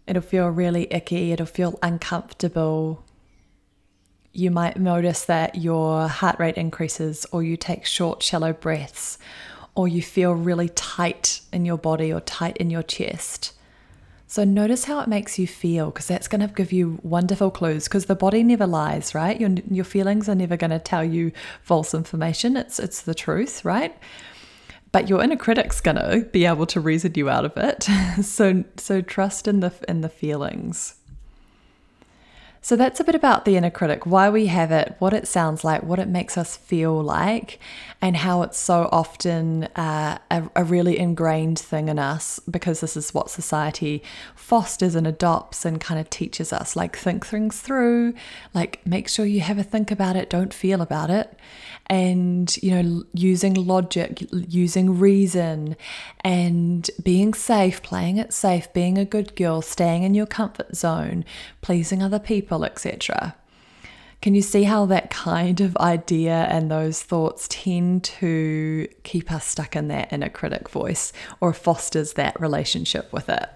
It'll 0.06 0.22
feel 0.22 0.48
really 0.48 0.86
icky. 0.92 1.32
It'll 1.32 1.46
feel 1.46 1.78
uncomfortable. 1.82 3.04
You 4.36 4.50
might 4.50 4.78
notice 4.78 5.24
that 5.24 5.54
your 5.54 6.08
heart 6.08 6.38
rate 6.38 6.58
increases, 6.58 7.24
or 7.32 7.42
you 7.42 7.56
take 7.56 7.86
short, 7.86 8.22
shallow 8.22 8.52
breaths, 8.52 9.16
or 9.74 9.88
you 9.88 10.02
feel 10.02 10.34
really 10.34 10.68
tight 10.68 11.40
in 11.54 11.64
your 11.64 11.78
body 11.78 12.12
or 12.12 12.20
tight 12.20 12.58
in 12.58 12.68
your 12.68 12.82
chest. 12.82 13.54
So 14.26 14.44
notice 14.44 14.84
how 14.84 15.00
it 15.00 15.08
makes 15.08 15.38
you 15.38 15.46
feel 15.46 15.86
because 15.86 16.08
that's 16.08 16.28
going 16.28 16.46
to 16.46 16.52
give 16.52 16.70
you 16.70 16.98
wonderful 17.02 17.50
clues 17.50 17.84
because 17.84 18.06
the 18.06 18.14
body 18.14 18.42
never 18.42 18.66
lies, 18.66 19.14
right? 19.14 19.40
Your 19.40 19.50
your 19.70 19.86
feelings 19.86 20.28
are 20.28 20.34
never 20.34 20.58
going 20.58 20.70
to 20.70 20.80
tell 20.80 21.02
you 21.02 21.32
false 21.62 21.94
information. 21.94 22.58
It's 22.58 22.78
it's 22.78 23.00
the 23.00 23.14
truth, 23.14 23.64
right? 23.64 23.96
But 24.92 25.08
your 25.08 25.22
inner 25.22 25.36
critic's 25.36 25.80
going 25.80 25.96
to 25.96 26.28
be 26.30 26.44
able 26.44 26.66
to 26.66 26.80
reason 26.80 27.12
you 27.14 27.30
out 27.30 27.46
of 27.46 27.56
it. 27.56 27.88
so 28.22 28.64
so 28.76 29.00
trust 29.00 29.48
in 29.48 29.60
the 29.60 29.72
in 29.88 30.02
the 30.02 30.10
feelings. 30.10 30.95
So 32.66 32.74
that's 32.74 32.98
a 32.98 33.04
bit 33.04 33.14
about 33.14 33.44
the 33.44 33.56
inner 33.56 33.70
critic, 33.70 34.06
why 34.06 34.28
we 34.28 34.46
have 34.46 34.72
it, 34.72 34.96
what 34.98 35.12
it 35.12 35.28
sounds 35.28 35.62
like, 35.62 35.84
what 35.84 36.00
it 36.00 36.08
makes 36.08 36.36
us 36.36 36.56
feel 36.56 37.00
like, 37.00 37.60
and 38.02 38.16
how 38.16 38.42
it's 38.42 38.58
so 38.58 38.88
often 38.90 39.68
uh, 39.76 40.18
a, 40.32 40.50
a, 40.56 40.64
really 40.64 40.98
ingrained 40.98 41.60
thing 41.60 41.88
in 41.88 42.00
us 42.00 42.40
because 42.50 42.80
this 42.80 42.96
is 42.96 43.14
what 43.14 43.30
society 43.30 44.02
fosters 44.34 44.96
and 44.96 45.06
adopts 45.06 45.64
and 45.64 45.80
kind 45.80 46.00
of 46.00 46.10
teaches 46.10 46.52
us. 46.52 46.74
Like, 46.74 46.96
think 46.96 47.24
things 47.24 47.60
through, 47.60 48.14
like, 48.52 48.84
make 48.84 49.08
sure 49.08 49.24
you 49.26 49.42
have 49.42 49.58
a 49.58 49.62
think 49.62 49.92
about 49.92 50.16
it, 50.16 50.28
don't 50.28 50.52
feel 50.52 50.82
about 50.82 51.08
it 51.08 51.38
and 51.88 52.56
you 52.62 52.70
know 52.70 53.04
using 53.12 53.54
logic 53.54 54.24
using 54.32 54.98
reason 54.98 55.76
and 56.22 56.90
being 57.02 57.32
safe 57.32 57.80
playing 57.82 58.16
it 58.16 58.32
safe 58.32 58.72
being 58.72 58.98
a 58.98 59.04
good 59.04 59.36
girl 59.36 59.62
staying 59.62 60.02
in 60.02 60.12
your 60.12 60.26
comfort 60.26 60.74
zone 60.74 61.24
pleasing 61.60 62.02
other 62.02 62.18
people 62.18 62.55
etc 62.64 63.34
can 64.22 64.34
you 64.34 64.42
see 64.42 64.62
how 64.64 64.86
that 64.86 65.10
kind 65.10 65.60
of 65.60 65.76
idea 65.76 66.46
and 66.50 66.70
those 66.70 67.02
thoughts 67.02 67.46
tend 67.48 68.02
to 68.02 68.88
keep 69.02 69.30
us 69.30 69.46
stuck 69.46 69.76
in 69.76 69.88
that 69.88 70.12
inner 70.12 70.28
critic 70.28 70.68
voice 70.68 71.12
or 71.40 71.52
fosters 71.52 72.14
that 72.14 72.38
relationship 72.40 73.12
with 73.12 73.28
it 73.28 73.48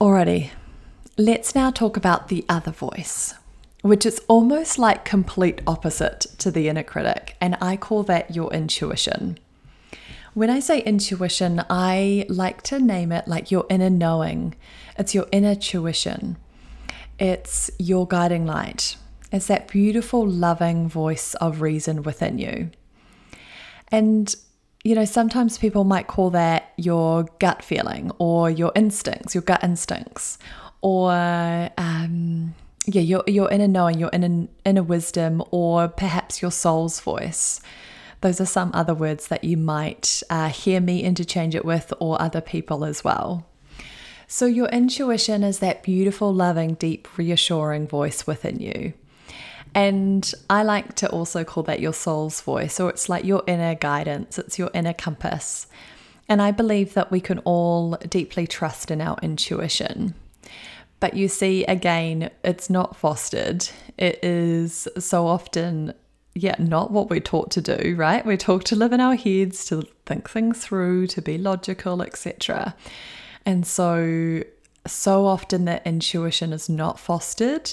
alrighty 0.00 0.50
let's 1.16 1.54
now 1.54 1.70
talk 1.70 1.96
about 1.96 2.28
the 2.28 2.44
other 2.48 2.72
voice 2.72 3.34
which 3.86 4.04
is 4.04 4.20
almost 4.28 4.78
like 4.78 5.04
complete 5.04 5.60
opposite 5.66 6.20
to 6.38 6.50
the 6.50 6.68
inner 6.68 6.82
critic. 6.82 7.36
And 7.40 7.56
I 7.60 7.76
call 7.76 8.02
that 8.04 8.34
your 8.34 8.52
intuition. 8.52 9.38
When 10.36 10.50
I 10.50 10.60
say 10.60 10.80
intuition, 10.82 11.64
I 11.70 12.26
like 12.28 12.60
to 12.64 12.78
name 12.78 13.10
it 13.10 13.26
like 13.26 13.50
your 13.50 13.64
inner 13.70 13.88
knowing. 13.88 14.54
It's 14.98 15.14
your 15.14 15.26
inner 15.32 15.54
tuition. 15.54 16.36
It's 17.18 17.70
your 17.78 18.06
guiding 18.06 18.44
light. 18.44 18.98
It's 19.32 19.46
that 19.46 19.66
beautiful, 19.66 20.26
loving 20.26 20.90
voice 20.90 21.32
of 21.36 21.62
reason 21.62 22.02
within 22.02 22.36
you. 22.36 22.70
And, 23.90 24.36
you 24.84 24.94
know, 24.94 25.06
sometimes 25.06 25.56
people 25.56 25.84
might 25.84 26.06
call 26.06 26.28
that 26.32 26.74
your 26.76 27.24
gut 27.38 27.64
feeling 27.64 28.10
or 28.18 28.50
your 28.50 28.72
instincts, 28.74 29.34
your 29.34 29.40
gut 29.40 29.64
instincts, 29.64 30.36
or, 30.82 31.12
um, 31.78 32.54
yeah, 32.84 33.00
your 33.00 33.24
your 33.26 33.50
inner 33.50 33.68
knowing, 33.68 33.98
your 33.98 34.10
inner 34.12 34.48
inner 34.66 34.82
wisdom, 34.82 35.42
or 35.50 35.88
perhaps 35.88 36.42
your 36.42 36.50
soul's 36.50 37.00
voice. 37.00 37.62
Those 38.20 38.40
are 38.40 38.46
some 38.46 38.70
other 38.74 38.94
words 38.94 39.28
that 39.28 39.44
you 39.44 39.56
might 39.56 40.22
uh, 40.30 40.48
hear 40.48 40.80
me 40.80 41.02
interchange 41.02 41.54
it 41.54 41.64
with, 41.64 41.92
or 42.00 42.20
other 42.20 42.40
people 42.40 42.84
as 42.84 43.04
well. 43.04 43.46
So, 44.26 44.46
your 44.46 44.68
intuition 44.68 45.44
is 45.44 45.60
that 45.60 45.82
beautiful, 45.82 46.34
loving, 46.34 46.74
deep, 46.74 47.16
reassuring 47.16 47.86
voice 47.86 48.26
within 48.26 48.58
you. 48.58 48.92
And 49.74 50.32
I 50.48 50.62
like 50.62 50.94
to 50.96 51.10
also 51.10 51.44
call 51.44 51.62
that 51.64 51.80
your 51.80 51.92
soul's 51.92 52.40
voice, 52.40 52.80
or 52.80 52.88
it's 52.88 53.08
like 53.08 53.24
your 53.24 53.42
inner 53.46 53.74
guidance, 53.74 54.38
it's 54.38 54.58
your 54.58 54.70
inner 54.72 54.94
compass. 54.94 55.66
And 56.28 56.42
I 56.42 56.50
believe 56.50 56.94
that 56.94 57.10
we 57.10 57.20
can 57.20 57.38
all 57.40 57.96
deeply 58.08 58.46
trust 58.46 58.90
in 58.90 59.00
our 59.00 59.18
intuition. 59.22 60.14
But 60.98 61.14
you 61.14 61.28
see, 61.28 61.64
again, 61.64 62.30
it's 62.42 62.70
not 62.70 62.96
fostered. 62.96 63.68
It 63.98 64.18
is 64.24 64.88
so 64.98 65.26
often, 65.26 65.92
yeah, 66.36 66.54
not 66.58 66.90
what 66.90 67.08
we're 67.08 67.18
taught 67.18 67.50
to 67.52 67.62
do, 67.62 67.96
right? 67.96 68.24
We're 68.24 68.36
taught 68.36 68.66
to 68.66 68.76
live 68.76 68.92
in 68.92 69.00
our 69.00 69.14
heads, 69.14 69.64
to 69.66 69.86
think 70.04 70.28
things 70.28 70.58
through, 70.58 71.06
to 71.08 71.22
be 71.22 71.38
logical, 71.38 72.02
etc. 72.02 72.74
And 73.46 73.66
so, 73.66 74.42
so 74.86 75.24
often 75.24 75.64
that 75.64 75.86
intuition 75.86 76.52
is 76.52 76.68
not 76.68 77.00
fostered. 77.00 77.72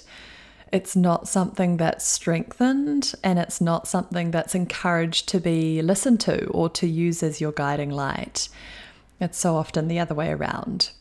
It's 0.72 0.96
not 0.96 1.28
something 1.28 1.76
that's 1.76 2.08
strengthened 2.08 3.14
and 3.22 3.38
it's 3.38 3.60
not 3.60 3.86
something 3.86 4.32
that's 4.32 4.56
encouraged 4.56 5.28
to 5.30 5.42
be 5.42 5.82
listened 5.82 6.22
to 6.22 6.48
or 6.48 6.70
to 6.70 6.88
use 6.88 7.22
as 7.22 7.42
your 7.42 7.52
guiding 7.52 7.90
light. 7.90 8.48
It's 9.20 9.38
so 9.38 9.58
often 9.58 9.90
the 9.90 10.00
other 10.00 10.16
way 10.16 10.30
around. 10.30 10.92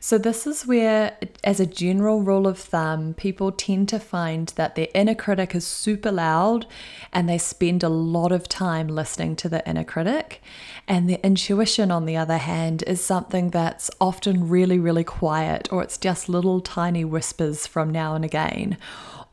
So, 0.00 0.18
this 0.18 0.46
is 0.46 0.66
where, 0.66 1.16
as 1.44 1.60
a 1.60 1.66
general 1.66 2.22
rule 2.22 2.46
of 2.46 2.58
thumb, 2.58 3.14
people 3.14 3.52
tend 3.52 3.88
to 3.90 3.98
find 3.98 4.48
that 4.56 4.74
their 4.74 4.88
inner 4.94 5.14
critic 5.14 5.54
is 5.54 5.66
super 5.66 6.12
loud 6.12 6.66
and 7.12 7.28
they 7.28 7.38
spend 7.38 7.82
a 7.82 7.88
lot 7.88 8.32
of 8.32 8.48
time 8.48 8.88
listening 8.88 9.36
to 9.36 9.48
the 9.48 9.66
inner 9.68 9.84
critic. 9.84 10.42
And 10.88 11.08
their 11.08 11.20
intuition, 11.22 11.90
on 11.90 12.06
the 12.06 12.16
other 12.16 12.38
hand, 12.38 12.82
is 12.86 13.04
something 13.04 13.50
that's 13.50 13.90
often 14.00 14.48
really, 14.48 14.78
really 14.78 15.04
quiet, 15.04 15.72
or 15.72 15.82
it's 15.82 15.98
just 15.98 16.28
little 16.28 16.60
tiny 16.60 17.04
whispers 17.04 17.66
from 17.66 17.90
now 17.90 18.14
and 18.14 18.24
again. 18.24 18.76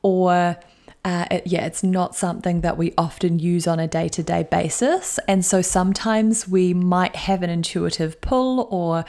Or 0.02 0.58
uh, 1.06 1.26
it, 1.32 1.48
yeah, 1.48 1.66
it's 1.66 1.84
not 1.84 2.16
something 2.16 2.62
that 2.62 2.78
we 2.78 2.94
often 2.98 3.40
use 3.40 3.68
on 3.68 3.80
a 3.80 3.88
day 3.88 4.10
to 4.10 4.24
day 4.24 4.44
basis. 4.44 5.18
And 5.28 5.46
so 5.46 5.62
sometimes 5.62 6.48
we 6.48 6.74
might 6.74 7.16
have 7.16 7.42
an 7.42 7.50
intuitive 7.50 8.20
pull 8.22 8.68
or 8.70 9.06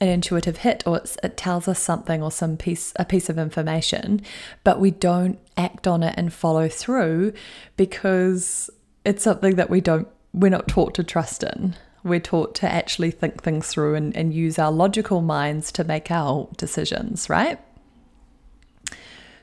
an 0.00 0.08
intuitive 0.08 0.58
hit 0.58 0.82
or 0.86 1.02
it 1.22 1.36
tells 1.36 1.68
us 1.68 1.78
something 1.78 2.22
or 2.22 2.30
some 2.30 2.56
piece 2.56 2.92
a 2.96 3.04
piece 3.04 3.28
of 3.28 3.38
information 3.38 4.20
but 4.64 4.80
we 4.80 4.90
don't 4.90 5.38
act 5.56 5.86
on 5.86 6.02
it 6.02 6.14
and 6.16 6.32
follow 6.32 6.68
through 6.68 7.32
because 7.76 8.70
it's 9.04 9.22
something 9.22 9.56
that 9.56 9.70
we 9.70 9.80
don't 9.80 10.08
we're 10.32 10.50
not 10.50 10.68
taught 10.68 10.94
to 10.94 11.02
trust 11.02 11.42
in. 11.42 11.74
We're 12.04 12.20
taught 12.20 12.54
to 12.56 12.70
actually 12.70 13.10
think 13.10 13.42
things 13.42 13.66
through 13.68 13.96
and, 13.96 14.16
and 14.16 14.32
use 14.32 14.58
our 14.58 14.70
logical 14.70 15.20
minds 15.20 15.72
to 15.72 15.84
make 15.84 16.10
our 16.10 16.48
decisions 16.56 17.28
right? 17.28 17.58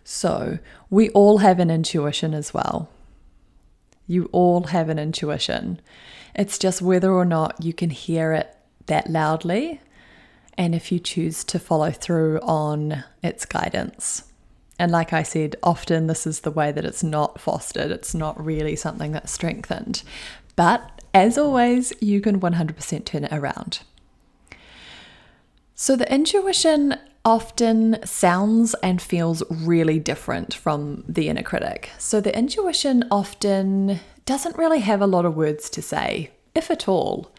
So 0.03 0.59
we 0.89 1.09
all 1.09 1.39
have 1.39 1.59
an 1.59 1.69
intuition 1.69 2.33
as 2.33 2.53
well. 2.53 2.89
You 4.07 4.29
all 4.31 4.63
have 4.67 4.87
an 4.87 4.97
intuition. 4.97 5.81
It's 6.33 6.57
just 6.57 6.81
whether 6.81 7.11
or 7.11 7.25
not 7.25 7.61
you 7.63 7.73
can 7.73 7.89
hear 7.89 8.31
it 8.31 8.55
that 8.85 9.09
loudly 9.09 9.81
and 10.57 10.73
if 10.73 10.91
you 10.91 10.99
choose 10.99 11.43
to 11.45 11.59
follow 11.59 11.91
through 11.91 12.39
on 12.39 13.03
its 13.21 13.45
guidance. 13.45 14.23
And 14.79 14.91
like 14.91 15.13
I 15.13 15.23
said, 15.23 15.55
often 15.63 16.07
this 16.07 16.27
is 16.27 16.41
the 16.41 16.51
way 16.51 16.71
that 16.71 16.85
it's 16.85 17.03
not 17.03 17.39
fostered, 17.39 17.91
it's 17.91 18.13
not 18.13 18.43
really 18.43 18.75
something 18.75 19.11
that's 19.11 19.31
strengthened. 19.31 20.03
But 20.55 21.01
as 21.13 21.37
always, 21.37 21.93
you 21.99 22.21
can 22.21 22.39
100% 22.39 23.05
turn 23.05 23.23
it 23.23 23.33
around. 23.33 23.79
So 25.75 25.95
the 25.95 26.11
intuition 26.11 26.95
often 27.23 27.97
sounds 28.05 28.73
and 28.81 29.01
feels 29.01 29.43
really 29.51 29.99
different 29.99 30.53
from 30.53 31.03
the 31.07 31.27
inner 31.27 31.43
critic. 31.43 31.91
So 31.97 32.21
the 32.21 32.35
intuition 32.35 33.03
often 33.11 33.99
doesn't 34.25 34.57
really 34.57 34.79
have 34.79 35.01
a 35.01 35.07
lot 35.07 35.25
of 35.25 35.35
words 35.35 35.69
to 35.71 35.81
say, 35.81 36.31
if 36.55 36.71
at 36.71 36.87
all. 36.87 37.31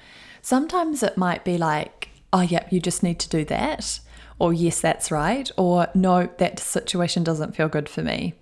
Sometimes 0.42 1.02
it 1.02 1.16
might 1.16 1.44
be 1.44 1.58
like, 1.58 1.97
oh, 2.32 2.42
yep, 2.42 2.72
you 2.72 2.80
just 2.80 3.02
need 3.02 3.18
to 3.20 3.28
do 3.28 3.44
that. 3.46 4.00
Or, 4.38 4.52
yes, 4.52 4.80
that's 4.80 5.10
right. 5.10 5.50
Or, 5.56 5.88
no, 5.94 6.28
that 6.38 6.60
situation 6.60 7.24
doesn't 7.24 7.56
feel 7.56 7.68
good 7.68 7.88
for 7.88 8.02
me. 8.02 8.34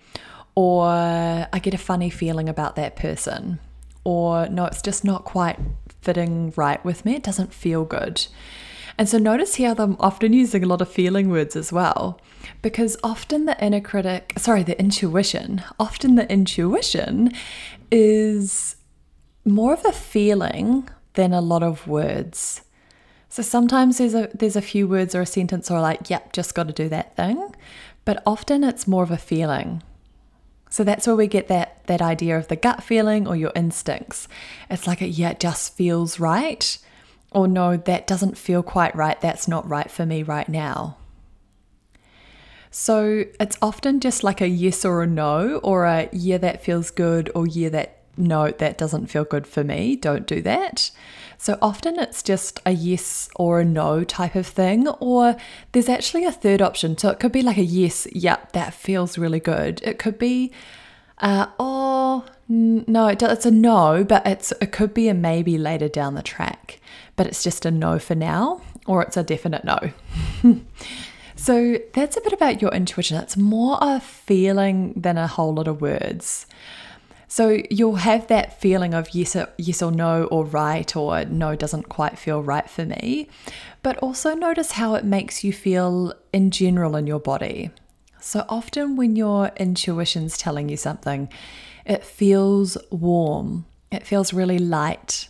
Or, 0.55 0.87
I 0.87 1.59
get 1.63 1.75
a 1.75 1.79
funny 1.79 2.11
feeling 2.11 2.49
about 2.49 2.77
that 2.77 2.97
person. 2.97 3.59
Or, 4.05 4.49
no, 4.49 4.67
it's 4.67 4.83
just 4.83 5.05
not 5.05 5.25
quite 5.25 5.59
fitting 6.03 6.53
right 6.57 6.85
with 6.85 7.05
me. 7.05 7.17
It 7.17 7.23
doesn't 7.23 7.53
feel 7.53 7.85
good. 7.85 8.27
And 8.99 9.09
so 9.09 9.19
notice 9.19 9.57
here 9.57 9.75
I'm 9.77 9.97
often 10.01 10.33
using 10.33 10.65
a 10.65 10.67
lot 10.67 10.81
of 10.81 10.91
feeling 10.91 11.29
words 11.29 11.55
as 11.55 11.73
well, 11.73 12.19
because 12.63 12.97
often 13.03 13.45
the 13.45 13.63
inner 13.63 13.81
critic, 13.81 14.33
sorry, 14.39 14.63
the 14.63 14.79
intuition, 14.79 15.63
often 15.79 16.15
the 16.15 16.31
intuition 16.33 17.33
is 17.91 18.77
more 19.45 19.75
of 19.75 19.85
a 19.85 19.93
feeling 19.93 20.89
than 21.13 21.35
a 21.35 21.43
lot 21.43 21.63
of 21.63 21.87
words. 21.87 22.63
So 23.37 23.43
sometimes 23.43 23.99
there's 23.99 24.15
a 24.15 24.31
there's 24.33 24.57
a 24.57 24.63
few 24.63 24.89
words 24.89 25.15
or 25.15 25.21
a 25.21 25.27
sentence 25.27 25.71
or 25.71 25.79
like, 25.79 26.09
yep, 26.09 26.33
just 26.33 26.55
got 26.55 26.69
to 26.69 26.73
do 26.73 26.89
that 26.89 27.17
thing. 27.17 27.55
But 28.07 28.23
often 28.25 28.65
it's 28.65 28.87
more 28.87 29.03
of 29.03 29.11
a 29.11 29.19
feeling. 29.19 29.83
So 30.71 30.85
that's 30.85 31.07
where 31.07 31.17
we 31.17 31.27
get 31.27 31.47
that 31.49 31.85
that 31.87 32.01
idea 32.01 32.39
of 32.39 32.49
the 32.49 32.57
gut 32.57 32.83
feeling 32.83 33.29
or 33.29 33.37
your 33.37 33.53
instincts. 33.55 34.27
It's 34.71 34.87
like 34.87 35.03
a 35.03 35.07
yeah, 35.07 35.33
it 35.33 35.41
just 35.41 35.77
feels 35.77 36.19
right. 36.19 36.79
Or 37.31 37.47
no, 37.47 37.77
that 37.77 38.07
doesn't 38.07 38.39
feel 38.39 38.63
quite 38.63 38.97
right. 38.97 39.21
That's 39.21 39.47
not 39.47 39.69
right 39.69 39.91
for 39.91 40.07
me 40.07 40.23
right 40.23 40.49
now. 40.49 40.97
So 42.71 43.27
it's 43.39 43.59
often 43.61 44.01
just 44.01 44.25
like 44.25 44.41
a 44.41 44.49
yes 44.49 44.83
or 44.83 45.03
a 45.03 45.07
no, 45.07 45.59
or 45.59 45.85
a 45.85 46.09
yeah, 46.11 46.39
that 46.39 46.65
feels 46.65 46.91
good, 46.91 47.31
or 47.35 47.47
yeah, 47.47 47.69
that 47.69 47.99
no, 48.17 48.51
that 48.51 48.79
doesn't 48.79 49.09
feel 49.09 49.25
good 49.25 49.47
for 49.47 49.63
me. 49.63 49.95
Don't 49.95 50.27
do 50.27 50.41
that. 50.41 50.91
So 51.39 51.59
often 51.61 51.99
it's 51.99 52.23
just 52.23 52.61
a 52.65 52.73
yes 52.73 53.29
or 53.37 53.61
a 53.61 53.65
no 53.65 54.05
type 54.05 54.35
of 54.35 54.47
thing, 54.47 54.89
or 54.89 55.37
there's 55.73 55.89
actually 55.89 56.25
a 56.25 56.33
third 56.33 56.63
option. 56.63 56.97
So 56.97 57.11
it 57.11 57.21
could 57.21 57.33
be 57.33 57.43
like 57.43 57.59
a 57.59 57.65
yes, 57.65 58.07
yep, 58.13 58.53
that 58.53 58.75
feels 58.75 59.19
really 59.19 59.41
good. 59.41 59.81
It 59.83 59.99
could 59.99 60.19
be, 60.19 60.53
uh, 61.19 61.47
oh, 61.59 62.25
no, 62.49 63.09
it's 63.09 63.47
a 63.47 63.51
no, 63.51 64.05
but 64.05 64.27
it's 64.27 64.53
it 64.61 64.73
could 64.73 64.95
be 64.95 65.09
a 65.09 65.15
maybe 65.15 65.59
later 65.59 65.89
down 65.89 66.15
the 66.15 66.23
track, 66.23 66.81
but 67.17 67.27
it's 67.27 67.43
just 67.43 67.67
a 67.67 67.71
no 67.71 67.99
for 67.99 68.15
now, 68.15 68.61
or 68.87 69.03
it's 69.03 69.17
a 69.17 69.23
definite 69.23 69.65
no. 69.65 69.79
so 71.37 71.79
that's 71.93 72.17
a 72.17 72.21
bit 72.21 72.33
about 72.33 72.63
your 72.63 72.73
intuition. 72.73 73.17
It's 73.19 73.37
more 73.37 73.79
a 73.81 74.01
feeling 74.01 74.93
than 74.95 75.19
a 75.19 75.27
whole 75.27 75.55
lot 75.55 75.69
of 75.69 75.81
words. 75.81 76.47
So 77.29 77.61
you'll 77.71 77.97
have 77.97 78.29
that 78.29 78.61
feeling 78.61 78.95
of 78.95 79.11
yes 79.11 79.35
or, 79.35 79.49
yes 79.59 79.83
or 79.83 79.91
no 79.91 80.25
or 80.25 80.45
right 80.45 80.95
or 80.95 81.25
no 81.25 81.57
doesn't 81.57 81.89
quite 81.89 82.19
feel 82.19 82.43
right 82.43 82.69
for 82.69 82.85
me. 82.85 83.29
But 83.83 83.99
also 83.99 84.35
notice 84.35 84.73
how 84.73 84.95
it 84.95 85.05
makes 85.05 85.43
you 85.43 85.53
feel 85.53 86.15
in 86.33 86.51
general 86.51 86.97
in 86.97 87.07
your 87.07 87.21
body. 87.21 87.71
So 88.21 88.45
often 88.49 88.97
when 88.97 89.17
your 89.17 89.51
intuition's 89.57 90.39
telling 90.39 90.69
you 90.69 90.77
something, 90.77 91.29
it 91.85 92.05
feels 92.05 92.77
warm. 92.91 93.67
It 93.91 94.07
feels 94.07 94.33
really 94.33 94.59
light. 94.59 95.29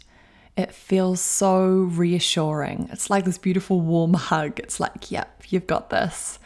It 0.56 0.72
feels 0.72 1.20
so 1.20 1.66
reassuring. 1.66 2.88
It's 2.90 3.10
like 3.10 3.26
this 3.26 3.36
beautiful 3.36 3.80
warm 3.80 4.14
hug. 4.14 4.58
It's 4.58 4.80
like, 4.80 5.10
yep, 5.10 5.42
you've 5.48 5.66
got 5.66 5.90
this. 5.90 6.38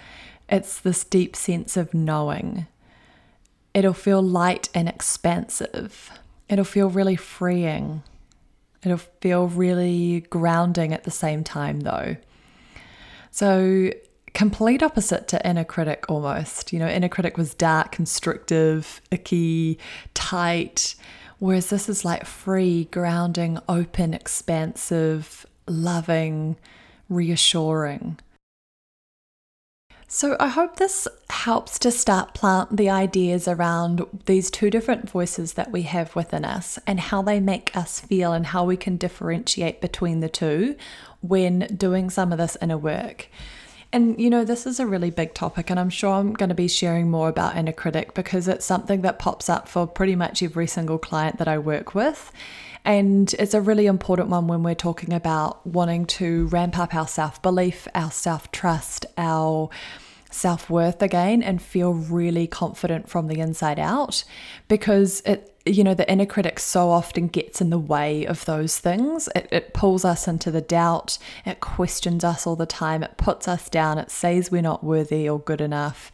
It's 0.49 0.81
this 0.81 1.05
deep 1.05 1.37
sense 1.37 1.77
of 1.77 1.95
knowing 1.95 2.67
It'll 3.75 3.93
feel 3.93 4.23
light 4.23 4.69
and 4.75 4.89
expansive. 4.89 6.11
It'll 6.49 6.65
feel 6.65 6.91
really 6.91 7.17
freeing. 7.17 8.03
It'll 8.83 8.99
feel 8.99 9.47
really 9.47 10.27
grounding 10.31 10.93
at 10.93 11.05
the 11.05 11.11
same 11.11 11.45
time, 11.45 11.81
though. 11.81 12.17
So, 13.31 13.91
complete 14.35 14.83
opposite 14.83 15.29
to 15.29 15.47
inner 15.47 15.65
critic 15.65 16.07
almost. 16.09 16.73
You 16.73 16.79
know, 16.79 16.89
inner 16.89 17.09
critic 17.09 17.37
was 17.37 17.55
dark, 17.55 17.93
constrictive, 17.93 19.01
icky, 19.11 19.79
tight, 20.15 20.95
whereas 21.39 21.71
this 21.71 21.89
is 21.89 22.05
like 22.05 22.25
free, 22.27 22.85
grounding, 22.87 23.59
open, 23.69 24.15
expansive, 24.15 25.47
loving, 25.69 26.57
reassuring. 27.09 28.19
So, 30.13 30.37
I 30.41 30.49
hope 30.49 30.75
this 30.75 31.07
helps 31.31 31.79
to 31.79 31.93
start 31.93 32.35
plant 32.35 32.77
the 32.77 32.91
ideas 32.91 33.47
around 33.47 34.05
these 34.27 34.51
two 34.51 34.69
different 34.69 35.09
voices 35.09 35.53
that 35.53 35.71
we 35.71 35.83
have 35.83 36.17
within 36.17 36.45
us 36.45 36.81
and 36.85 36.99
how 36.99 37.23
they 37.23 37.39
make 37.39 37.77
us 37.77 38.01
feel 38.01 38.33
and 38.33 38.47
how 38.47 38.65
we 38.65 38.77
can 38.77 38.97
differentiate 38.97 39.81
between 39.81 40.19
the 40.19 40.29
two 40.29 40.75
when 41.21 41.61
doing 41.77 42.11
some 42.11 42.33
of 42.33 42.39
this 42.39 42.57
inner 42.61 42.77
work. 42.77 43.29
And 43.93 44.21
you 44.21 44.31
know, 44.31 44.45
this 44.45 44.67
is 44.67 44.79
a 44.79 44.87
really 44.87 45.11
big 45.11 45.35
topic, 45.35 45.69
and 45.69 45.81
I'm 45.81 45.91
sure 45.91 46.13
I'm 46.13 46.33
going 46.33 46.49
to 46.49 46.55
be 46.55 46.69
sharing 46.69 47.11
more 47.11 47.29
about 47.29 47.57
inner 47.57 47.73
critic 47.73 48.15
because 48.15 48.47
it's 48.47 48.65
something 48.65 49.01
that 49.03 49.19
pops 49.19 49.49
up 49.49 49.69
for 49.69 49.87
pretty 49.87 50.15
much 50.15 50.43
every 50.43 50.69
single 50.69 50.99
client 50.99 51.39
that 51.39 51.49
I 51.49 51.59
work 51.59 51.95
with. 51.95 52.31
And 52.85 53.33
it's 53.39 53.53
a 53.53 53.61
really 53.61 53.87
important 53.87 54.29
one 54.29 54.47
when 54.47 54.63
we're 54.63 54.75
talking 54.75 55.13
about 55.13 55.67
wanting 55.67 56.07
to 56.07 56.47
ramp 56.47 56.79
up 56.79 56.95
our 56.95 57.09
self 57.09 57.43
belief, 57.43 57.89
our 57.95 58.11
self 58.11 58.51
trust, 58.53 59.07
our 59.19 59.69
self 60.31 60.71
worth 60.71 61.03
again, 61.03 61.43
and 61.43 61.61
feel 61.61 61.93
really 61.93 62.47
confident 62.47 63.09
from 63.09 63.27
the 63.27 63.41
inside 63.41 63.81
out 63.81 64.23
because 64.69 65.21
it 65.27 65.50
you 65.67 65.85
know, 65.85 65.93
the 65.93 66.11
inner 66.11 66.25
critic 66.25 66.59
so 66.59 66.91
often 66.91 67.29
gets 67.29 67.61
in 67.61 67.69
the 67.69 67.79
way 67.79 68.25
of 68.25 68.45
those 68.47 68.79
things. 68.79 69.29
It, 69.37 69.49
it 69.53 69.75
pulls 69.75 70.05
us 70.05 70.27
into 70.27 70.51
the 70.51 70.63
doubt, 70.63 71.19
it 71.45 71.61
questions 71.61 72.25
us 72.25 72.47
all 72.47 72.57
the 72.57 72.65
time, 72.65 73.03
it 73.03 73.19
puts 73.19 73.47
us 73.47 73.69
down, 73.69 73.99
it 73.99 74.11
says 74.11 74.51
we're 74.51 74.63
not 74.63 74.83
worthy 74.83 75.29
or 75.29 75.39
good 75.39 75.61
enough, 75.61 76.11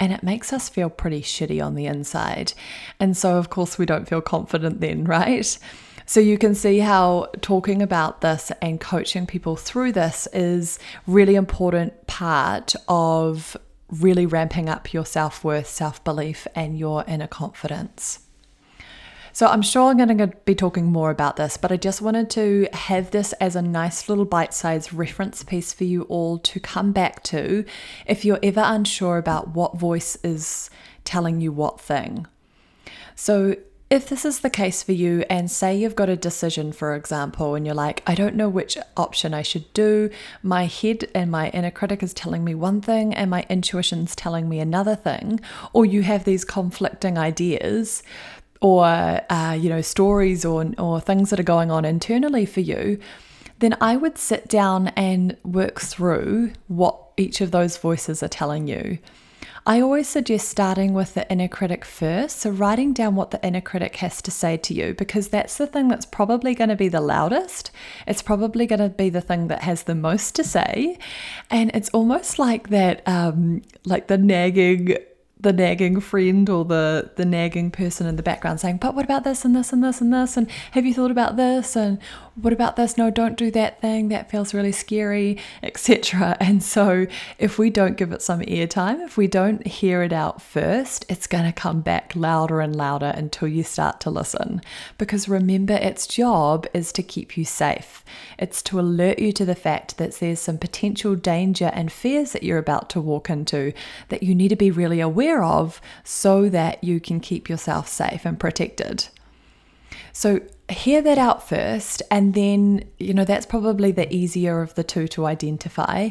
and 0.00 0.12
it 0.12 0.24
makes 0.24 0.52
us 0.52 0.68
feel 0.68 0.90
pretty 0.90 1.22
shitty 1.22 1.64
on 1.64 1.76
the 1.76 1.86
inside. 1.86 2.54
And 2.98 3.16
so, 3.16 3.36
of 3.36 3.50
course, 3.50 3.78
we 3.78 3.86
don't 3.86 4.08
feel 4.08 4.20
confident 4.20 4.80
then, 4.80 5.04
right? 5.04 5.58
So 6.04 6.20
you 6.20 6.38
can 6.38 6.54
see 6.54 6.78
how 6.78 7.28
talking 7.40 7.82
about 7.82 8.22
this 8.22 8.50
and 8.62 8.80
coaching 8.80 9.26
people 9.26 9.56
through 9.56 9.92
this 9.92 10.26
is 10.32 10.78
really 11.06 11.34
important 11.34 12.06
part 12.06 12.74
of 12.88 13.56
really 13.90 14.26
ramping 14.26 14.68
up 14.68 14.92
your 14.92 15.04
self-worth, 15.04 15.68
self-belief 15.68 16.46
and 16.54 16.78
your 16.78 17.04
inner 17.06 17.26
confidence. 17.26 18.20
So 19.38 19.46
I'm 19.46 19.62
sure 19.62 19.88
I'm 19.88 19.96
going 19.98 20.18
to 20.18 20.26
be 20.46 20.56
talking 20.56 20.86
more 20.86 21.12
about 21.12 21.36
this, 21.36 21.56
but 21.56 21.70
I 21.70 21.76
just 21.76 22.02
wanted 22.02 22.28
to 22.30 22.66
have 22.72 23.12
this 23.12 23.32
as 23.34 23.54
a 23.54 23.62
nice 23.62 24.08
little 24.08 24.24
bite 24.24 24.52
sized 24.52 24.92
reference 24.92 25.44
piece 25.44 25.72
for 25.72 25.84
you 25.84 26.02
all 26.08 26.40
to 26.40 26.58
come 26.58 26.90
back 26.90 27.22
to 27.24 27.64
if 28.04 28.24
you're 28.24 28.40
ever 28.42 28.62
unsure 28.64 29.16
about 29.16 29.54
what 29.54 29.78
voice 29.78 30.18
is 30.24 30.70
telling 31.04 31.40
you 31.40 31.52
what 31.52 31.80
thing. 31.80 32.26
So 33.14 33.54
if 33.90 34.08
this 34.08 34.24
is 34.26 34.40
the 34.40 34.50
case 34.50 34.82
for 34.82 34.92
you, 34.92 35.24
and 35.30 35.50
say 35.50 35.74
you've 35.74 35.96
got 35.96 36.10
a 36.10 36.16
decision, 36.16 36.72
for 36.72 36.94
example, 36.94 37.54
and 37.54 37.64
you're 37.64 37.74
like, 37.74 38.02
I 38.06 38.14
don't 38.14 38.34
know 38.34 38.48
which 38.48 38.76
option 38.98 39.32
I 39.32 39.40
should 39.40 39.72
do, 39.72 40.10
my 40.42 40.66
head 40.66 41.08
and 41.14 41.30
my 41.30 41.48
inner 41.50 41.70
critic 41.70 42.02
is 42.02 42.12
telling 42.12 42.44
me 42.44 42.54
one 42.54 42.82
thing, 42.82 43.14
and 43.14 43.30
my 43.30 43.46
intuition's 43.48 44.14
telling 44.14 44.46
me 44.46 44.58
another 44.60 44.94
thing, 44.94 45.40
or 45.72 45.86
you 45.86 46.02
have 46.02 46.24
these 46.24 46.44
conflicting 46.44 47.16
ideas, 47.16 48.02
or 48.60 48.84
uh, 48.84 49.52
you 49.58 49.68
know 49.68 49.80
stories 49.80 50.44
or 50.44 50.72
or 50.78 51.00
things 51.00 51.30
that 51.30 51.40
are 51.40 51.44
going 51.44 51.70
on 51.70 51.84
internally 51.84 52.46
for 52.46 52.60
you, 52.60 52.98
then 53.58 53.76
I 53.80 53.96
would 53.96 54.18
sit 54.18 54.48
down 54.48 54.88
and 54.88 55.36
work 55.44 55.80
through 55.80 56.52
what 56.68 56.98
each 57.16 57.40
of 57.40 57.50
those 57.50 57.76
voices 57.76 58.22
are 58.22 58.28
telling 58.28 58.68
you. 58.68 58.98
I 59.66 59.82
always 59.82 60.08
suggest 60.08 60.48
starting 60.48 60.94
with 60.94 61.12
the 61.12 61.30
inner 61.30 61.46
critic 61.48 61.84
first, 61.84 62.38
so 62.38 62.48
writing 62.48 62.94
down 62.94 63.16
what 63.16 63.32
the 63.32 63.46
inner 63.46 63.60
critic 63.60 63.96
has 63.96 64.22
to 64.22 64.30
say 64.30 64.56
to 64.56 64.72
you, 64.72 64.94
because 64.94 65.28
that's 65.28 65.58
the 65.58 65.66
thing 65.66 65.88
that's 65.88 66.06
probably 66.06 66.54
going 66.54 66.70
to 66.70 66.76
be 66.76 66.88
the 66.88 67.02
loudest. 67.02 67.70
It's 68.06 68.22
probably 68.22 68.66
going 68.66 68.80
to 68.80 68.88
be 68.88 69.10
the 69.10 69.20
thing 69.20 69.48
that 69.48 69.64
has 69.64 69.82
the 69.82 69.94
most 69.94 70.34
to 70.36 70.44
say, 70.44 70.98
and 71.50 71.70
it's 71.74 71.90
almost 71.90 72.38
like 72.38 72.70
that, 72.70 73.06
um, 73.06 73.60
like 73.84 74.06
the 74.06 74.16
nagging 74.16 74.96
the 75.40 75.52
nagging 75.52 76.00
friend 76.00 76.48
or 76.50 76.64
the 76.64 77.10
the 77.16 77.24
nagging 77.24 77.70
person 77.70 78.06
in 78.06 78.16
the 78.16 78.22
background 78.22 78.60
saying, 78.60 78.78
"But 78.78 78.94
what 78.94 79.04
about 79.04 79.24
this 79.24 79.44
and 79.44 79.54
this 79.54 79.72
and 79.72 79.82
this 79.84 80.00
and 80.00 80.12
this? 80.12 80.36
And 80.36 80.50
have 80.72 80.84
you 80.84 80.94
thought 80.94 81.10
about 81.10 81.36
this? 81.36 81.76
And 81.76 81.98
what 82.40 82.52
about 82.52 82.76
this? 82.76 82.96
No, 82.96 83.10
don't 83.10 83.36
do 83.36 83.50
that 83.50 83.80
thing. 83.80 84.08
That 84.08 84.30
feels 84.30 84.54
really 84.54 84.72
scary, 84.72 85.38
etc." 85.62 86.36
And 86.40 86.62
so, 86.62 87.06
if 87.38 87.58
we 87.58 87.70
don't 87.70 87.96
give 87.96 88.12
it 88.12 88.22
some 88.22 88.40
airtime, 88.40 89.04
if 89.04 89.16
we 89.16 89.26
don't 89.26 89.66
hear 89.66 90.02
it 90.02 90.12
out 90.12 90.40
first, 90.40 91.04
it's 91.08 91.26
going 91.26 91.44
to 91.44 91.52
come 91.52 91.80
back 91.80 92.12
louder 92.14 92.60
and 92.60 92.74
louder 92.74 93.12
until 93.14 93.48
you 93.48 93.62
start 93.62 94.00
to 94.00 94.10
listen. 94.10 94.62
Because 94.96 95.28
remember, 95.28 95.74
its 95.74 96.06
job 96.06 96.66
is 96.72 96.92
to 96.92 97.02
keep 97.02 97.36
you 97.36 97.44
safe. 97.44 98.04
It's 98.38 98.62
to 98.62 98.80
alert 98.80 99.18
you 99.18 99.32
to 99.32 99.44
the 99.44 99.54
fact 99.54 99.98
that 99.98 100.14
there's 100.14 100.40
some 100.40 100.58
potential 100.58 101.14
danger 101.14 101.70
and 101.74 101.92
fears 101.92 102.32
that 102.32 102.42
you're 102.42 102.58
about 102.58 102.88
to 102.90 103.00
walk 103.00 103.28
into 103.30 103.72
that 104.08 104.22
you 104.22 104.34
need 104.34 104.48
to 104.48 104.56
be 104.56 104.70
really 104.70 105.00
aware 105.00 105.42
of 105.42 105.80
so 106.04 106.48
that 106.48 106.82
you 106.82 107.00
can 107.00 107.20
keep 107.20 107.48
yourself 107.48 107.88
safe 107.88 108.24
and 108.24 108.38
protected. 108.38 109.08
So, 110.12 110.40
hear 110.68 111.00
that 111.02 111.18
out 111.18 111.48
first, 111.48 112.02
and 112.10 112.34
then, 112.34 112.84
you 112.98 113.14
know, 113.14 113.24
that's 113.24 113.46
probably 113.46 113.92
the 113.92 114.12
easier 114.14 114.60
of 114.62 114.74
the 114.74 114.84
two 114.84 115.08
to 115.08 115.26
identify. 115.26 116.10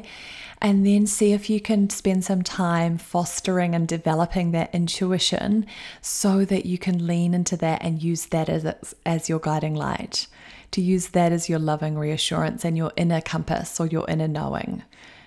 And 0.60 0.88
then 0.88 1.06
see 1.06 1.34
if 1.34 1.52
you 1.52 1.62
can 1.62 1.92
spend 1.92 2.26
some 2.26 2.42
time 2.42 2.98
fostering 2.98 3.76
and 3.76 3.88
developing 3.88 4.54
that 4.54 4.74
intuition 4.74 5.68
so 6.02 6.46
that 6.46 6.66
you 6.66 6.80
can 6.80 7.06
lean 7.06 7.36
into 7.36 7.56
that 7.58 7.84
and 7.84 8.02
use 8.02 8.26
that 8.28 8.50
as, 8.50 8.96
as 9.06 9.30
your 9.30 9.38
guiding 9.38 9.76
light, 9.76 10.26
to 10.72 10.82
use 10.82 11.10
that 11.10 11.32
as 11.32 11.48
your 11.48 11.60
loving 11.60 11.96
reassurance 11.96 12.66
and 12.66 12.76
your 12.76 12.92
inner 12.98 13.22
compass 13.22 13.80
or 13.80 13.86
your 13.86 14.10
inner 14.10 14.28
knowing. 14.28 14.82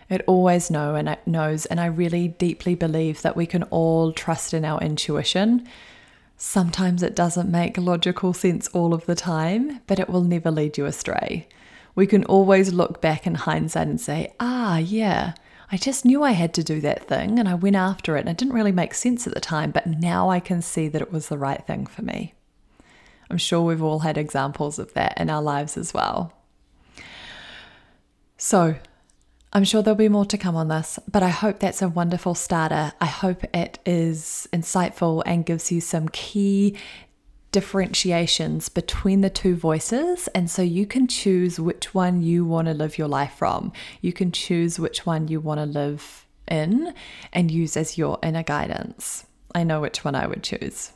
It 0.08 0.24
always 0.26 0.68
know 0.68 0.96
and 0.96 1.08
it 1.08 1.24
knows, 1.24 1.64
and 1.66 1.78
I 1.78 1.86
really 1.86 2.26
deeply 2.26 2.74
believe 2.74 3.22
that 3.22 3.36
we 3.36 3.46
can 3.46 3.62
all 3.64 4.12
trust 4.12 4.52
in 4.52 4.64
our 4.64 4.80
intuition 4.80 5.68
Sometimes 6.42 7.02
it 7.02 7.14
doesn't 7.14 7.50
make 7.50 7.76
logical 7.76 8.32
sense 8.32 8.66
all 8.68 8.94
of 8.94 9.04
the 9.04 9.14
time, 9.14 9.82
but 9.86 9.98
it 9.98 10.08
will 10.08 10.24
never 10.24 10.50
lead 10.50 10.78
you 10.78 10.86
astray. 10.86 11.46
We 11.94 12.06
can 12.06 12.24
always 12.24 12.72
look 12.72 13.02
back 13.02 13.26
in 13.26 13.34
hindsight 13.34 13.86
and 13.86 14.00
say, 14.00 14.32
ah, 14.40 14.78
yeah, 14.78 15.34
I 15.70 15.76
just 15.76 16.06
knew 16.06 16.22
I 16.22 16.30
had 16.30 16.54
to 16.54 16.64
do 16.64 16.80
that 16.80 17.06
thing 17.06 17.38
and 17.38 17.46
I 17.46 17.54
went 17.56 17.76
after 17.76 18.16
it 18.16 18.20
and 18.20 18.30
it 18.30 18.38
didn't 18.38 18.54
really 18.54 18.72
make 18.72 18.94
sense 18.94 19.26
at 19.26 19.34
the 19.34 19.40
time, 19.40 19.70
but 19.70 19.86
now 19.86 20.30
I 20.30 20.40
can 20.40 20.62
see 20.62 20.88
that 20.88 21.02
it 21.02 21.12
was 21.12 21.28
the 21.28 21.36
right 21.36 21.62
thing 21.66 21.84
for 21.84 22.00
me. 22.00 22.32
I'm 23.28 23.36
sure 23.36 23.60
we've 23.60 23.82
all 23.82 23.98
had 23.98 24.16
examples 24.16 24.78
of 24.78 24.94
that 24.94 25.20
in 25.20 25.28
our 25.28 25.42
lives 25.42 25.76
as 25.76 25.92
well. 25.92 26.32
So, 28.38 28.76
I'm 29.52 29.64
sure 29.64 29.82
there'll 29.82 29.96
be 29.96 30.08
more 30.08 30.26
to 30.26 30.38
come 30.38 30.54
on 30.54 30.68
this, 30.68 30.98
but 31.10 31.24
I 31.24 31.28
hope 31.28 31.58
that's 31.58 31.82
a 31.82 31.88
wonderful 31.88 32.36
starter. 32.36 32.92
I 33.00 33.06
hope 33.06 33.42
it 33.52 33.80
is 33.84 34.48
insightful 34.52 35.24
and 35.26 35.44
gives 35.44 35.72
you 35.72 35.80
some 35.80 36.08
key 36.10 36.76
differentiations 37.50 38.68
between 38.68 39.22
the 39.22 39.30
two 39.30 39.56
voices. 39.56 40.28
And 40.36 40.48
so 40.48 40.62
you 40.62 40.86
can 40.86 41.08
choose 41.08 41.58
which 41.58 41.92
one 41.92 42.22
you 42.22 42.44
want 42.44 42.68
to 42.68 42.74
live 42.74 42.96
your 42.96 43.08
life 43.08 43.34
from. 43.34 43.72
You 44.00 44.12
can 44.12 44.30
choose 44.30 44.78
which 44.78 45.04
one 45.04 45.26
you 45.26 45.40
want 45.40 45.58
to 45.58 45.66
live 45.66 46.26
in 46.46 46.94
and 47.32 47.50
use 47.50 47.76
as 47.76 47.98
your 47.98 48.20
inner 48.22 48.44
guidance. 48.44 49.26
I 49.52 49.64
know 49.64 49.80
which 49.80 50.04
one 50.04 50.14
I 50.14 50.28
would 50.28 50.44
choose. 50.44 50.92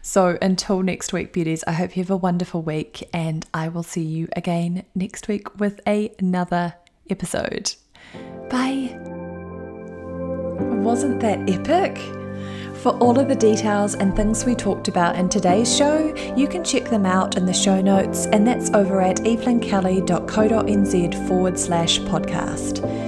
So 0.00 0.38
until 0.40 0.82
next 0.82 1.12
week, 1.12 1.34
beauties, 1.34 1.64
I 1.66 1.72
hope 1.72 1.94
you 1.94 2.02
have 2.02 2.10
a 2.10 2.16
wonderful 2.16 2.62
week 2.62 3.06
and 3.12 3.44
I 3.52 3.68
will 3.68 3.82
see 3.82 4.00
you 4.02 4.28
again 4.34 4.84
next 4.94 5.28
week 5.28 5.60
with 5.60 5.86
another 5.86 6.74
episode. 7.10 7.74
Bye. 8.50 8.98
Wasn't 10.82 11.20
that 11.20 11.48
epic? 11.48 11.98
For 12.82 12.90
all 12.98 13.18
of 13.18 13.28
the 13.28 13.34
details 13.34 13.94
and 13.96 14.14
things 14.14 14.44
we 14.44 14.54
talked 14.54 14.86
about 14.86 15.16
in 15.16 15.28
today's 15.28 15.76
show, 15.76 16.14
you 16.36 16.46
can 16.46 16.62
check 16.62 16.84
them 16.84 17.04
out 17.04 17.36
in 17.36 17.44
the 17.44 17.52
show 17.52 17.80
notes, 17.80 18.26
and 18.26 18.46
that's 18.46 18.70
over 18.72 19.00
at 19.00 19.16
evelynkelly.co.nz 19.18 21.28
forward 21.28 21.58
slash 21.58 21.98
podcast. 22.00 23.07